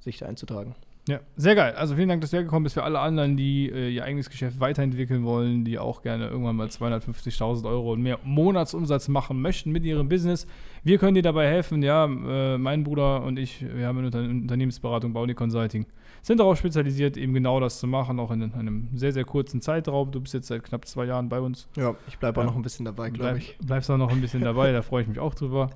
sich 0.00 0.18
da 0.18 0.26
einzutragen. 0.26 0.74
Ja, 1.06 1.20
sehr 1.36 1.54
geil. 1.54 1.74
Also 1.74 1.96
vielen 1.96 2.08
Dank, 2.08 2.22
dass 2.22 2.30
du 2.30 2.38
hergekommen 2.38 2.62
bist. 2.62 2.74
Für 2.76 2.82
alle 2.82 2.98
anderen, 2.98 3.36
die 3.36 3.68
äh, 3.68 3.90
ihr 3.90 4.04
eigenes 4.04 4.30
Geschäft 4.30 4.58
weiterentwickeln 4.58 5.22
wollen, 5.24 5.62
die 5.62 5.78
auch 5.78 6.00
gerne 6.00 6.28
irgendwann 6.28 6.56
mal 6.56 6.68
250.000 6.68 7.68
Euro 7.68 7.92
und 7.92 8.00
mehr 8.00 8.18
Monatsumsatz 8.24 9.08
machen 9.08 9.42
möchten 9.42 9.70
mit 9.70 9.84
ihrem 9.84 10.08
Business. 10.08 10.46
Wir 10.82 10.96
können 10.96 11.14
dir 11.14 11.22
dabei 11.22 11.46
helfen. 11.46 11.82
Ja, 11.82 12.06
äh, 12.06 12.56
mein 12.56 12.84
Bruder 12.84 13.22
und 13.22 13.38
ich, 13.38 13.60
wir 13.60 13.86
haben 13.86 13.98
eine 13.98 14.06
Unter 14.06 14.20
Unternehmensberatung, 14.20 15.12
Bauli 15.12 15.34
Consulting, 15.34 15.84
sind 16.24 16.40
darauf 16.40 16.58
spezialisiert, 16.58 17.18
eben 17.18 17.34
genau 17.34 17.60
das 17.60 17.78
zu 17.78 17.86
machen, 17.86 18.18
auch 18.18 18.30
in 18.30 18.54
einem 18.54 18.88
sehr, 18.94 19.12
sehr 19.12 19.24
kurzen 19.24 19.60
Zeitraum. 19.60 20.10
Du 20.10 20.22
bist 20.22 20.32
jetzt 20.32 20.48
seit 20.48 20.64
knapp 20.64 20.86
zwei 20.86 21.04
Jahren 21.04 21.28
bei 21.28 21.38
uns. 21.38 21.68
Ja, 21.76 21.94
ich 22.08 22.18
bleibe 22.18 22.40
auch 22.40 22.44
noch 22.44 22.56
ein 22.56 22.62
bisschen 22.62 22.86
dabei, 22.86 23.10
glaube 23.10 23.32
Bleib, 23.32 23.42
ich. 23.42 23.58
Bleibst 23.58 23.90
auch 23.90 23.98
noch 23.98 24.10
ein 24.10 24.22
bisschen 24.22 24.40
dabei, 24.40 24.72
da 24.72 24.80
freue 24.80 25.02
ich 25.02 25.08
mich 25.08 25.18
auch 25.18 25.34
drüber. 25.34 25.68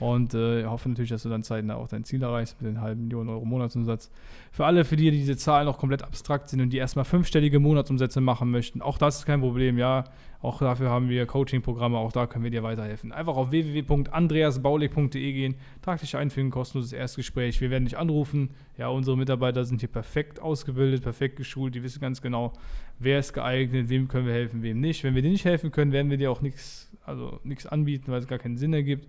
Und 0.00 0.32
äh, 0.32 0.64
hoffe 0.64 0.88
natürlich, 0.88 1.10
dass 1.10 1.22
du 1.22 1.28
dann 1.28 1.42
zeitnah 1.42 1.76
auch 1.76 1.86
dein 1.86 2.04
Ziel 2.04 2.22
erreichst 2.22 2.60
mit 2.60 2.70
den 2.70 2.80
halben 2.80 3.02
Millionen 3.02 3.28
Euro 3.28 3.44
Monatsumsatz. 3.44 4.10
Für 4.50 4.64
alle, 4.64 4.86
für 4.86 4.96
die 4.96 5.10
diese 5.10 5.36
Zahlen 5.36 5.66
noch 5.66 5.76
komplett 5.76 6.02
abstrakt 6.02 6.48
sind 6.48 6.62
und 6.62 6.70
die 6.70 6.78
erstmal 6.78 7.04
fünfstellige 7.04 7.60
Monatsumsätze 7.60 8.22
machen 8.22 8.50
möchten, 8.50 8.80
auch 8.80 8.96
das 8.96 9.18
ist 9.18 9.26
kein 9.26 9.40
Problem, 9.40 9.76
ja. 9.76 10.04
Auch 10.42 10.58
dafür 10.58 10.88
haben 10.88 11.10
wir 11.10 11.26
Coaching-Programme, 11.26 11.98
auch 11.98 12.12
da 12.12 12.26
können 12.26 12.44
wir 12.44 12.50
dir 12.50 12.62
weiterhelfen. 12.62 13.12
Einfach 13.12 13.36
auf 13.36 13.50
www.andreasbaulig.de 13.50 15.32
gehen, 15.32 15.54
trag 15.82 16.00
dich 16.00 16.16
ein 16.16 16.30
für 16.30 16.40
ein 16.40 16.50
kostenloses 16.50 16.94
Erstgespräch. 16.94 17.60
Wir 17.60 17.68
werden 17.68 17.84
dich 17.84 17.98
anrufen. 17.98 18.48
Ja, 18.78 18.88
unsere 18.88 19.18
Mitarbeiter 19.18 19.66
sind 19.66 19.80
hier 19.80 19.90
perfekt 19.90 20.40
ausgebildet, 20.40 21.02
perfekt 21.02 21.36
geschult, 21.36 21.74
die 21.74 21.82
wissen 21.82 22.00
ganz 22.00 22.22
genau, 22.22 22.54
wer 22.98 23.18
ist 23.18 23.34
geeignet, 23.34 23.90
wem 23.90 24.08
können 24.08 24.26
wir 24.26 24.32
helfen, 24.32 24.62
wem 24.62 24.80
nicht. 24.80 25.04
Wenn 25.04 25.14
wir 25.14 25.20
dir 25.20 25.30
nicht 25.30 25.44
helfen 25.44 25.70
können, 25.72 25.92
werden 25.92 26.10
wir 26.10 26.16
dir 26.16 26.30
auch 26.30 26.40
nichts, 26.40 26.90
also 27.04 27.38
nichts 27.44 27.66
anbieten, 27.66 28.10
weil 28.10 28.20
es 28.20 28.26
gar 28.26 28.38
keinen 28.38 28.56
Sinn 28.56 28.72
ergibt. 28.72 29.08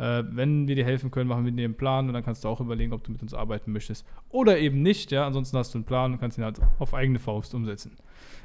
Äh, 0.00 0.24
wenn 0.30 0.66
wir 0.66 0.76
dir 0.76 0.84
helfen 0.84 1.10
können, 1.10 1.28
machen 1.28 1.44
wir 1.44 1.52
dir 1.52 1.66
einen 1.66 1.74
Plan 1.74 2.08
und 2.08 2.14
dann 2.14 2.24
kannst 2.24 2.42
du 2.42 2.48
auch 2.48 2.60
überlegen, 2.60 2.94
ob 2.94 3.04
du 3.04 3.12
mit 3.12 3.20
uns 3.20 3.34
arbeiten 3.34 3.70
möchtest 3.70 4.06
oder 4.30 4.58
eben 4.58 4.80
nicht. 4.80 5.12
Ja, 5.12 5.26
ansonsten 5.26 5.58
hast 5.58 5.74
du 5.74 5.78
einen 5.78 5.84
Plan 5.84 6.12
und 6.12 6.18
kannst 6.18 6.38
ihn 6.38 6.44
halt 6.44 6.58
auf 6.78 6.94
eigene 6.94 7.18
Faust 7.18 7.54
umsetzen. 7.54 7.92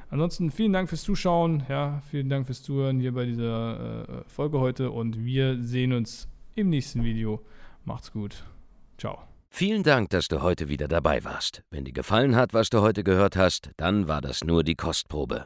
Ansonsten 0.09 0.51
vielen 0.51 0.73
Dank 0.73 0.89
fürs 0.89 1.03
Zuschauen, 1.03 1.63
ja, 1.69 2.01
vielen 2.11 2.27
Dank 2.27 2.45
fürs 2.45 2.61
Zuhören 2.61 2.99
hier 2.99 3.13
bei 3.13 3.25
dieser 3.25 4.03
äh, 4.07 4.23
Folge 4.27 4.59
heute 4.59 4.91
und 4.91 5.23
wir 5.23 5.63
sehen 5.63 5.93
uns 5.93 6.27
im 6.55 6.69
nächsten 6.69 7.03
Video. 7.05 7.41
Macht's 7.85 8.11
gut. 8.11 8.43
Ciao. 8.97 9.19
Vielen 9.49 9.83
Dank, 9.83 10.09
dass 10.09 10.27
du 10.27 10.41
heute 10.41 10.67
wieder 10.67 10.89
dabei 10.89 11.23
warst. 11.23 11.63
Wenn 11.71 11.85
dir 11.85 11.93
gefallen 11.93 12.35
hat, 12.35 12.53
was 12.53 12.69
du 12.69 12.81
heute 12.81 13.05
gehört 13.05 13.37
hast, 13.37 13.71
dann 13.77 14.09
war 14.09 14.19
das 14.19 14.43
nur 14.43 14.65
die 14.65 14.75
Kostprobe. 14.75 15.45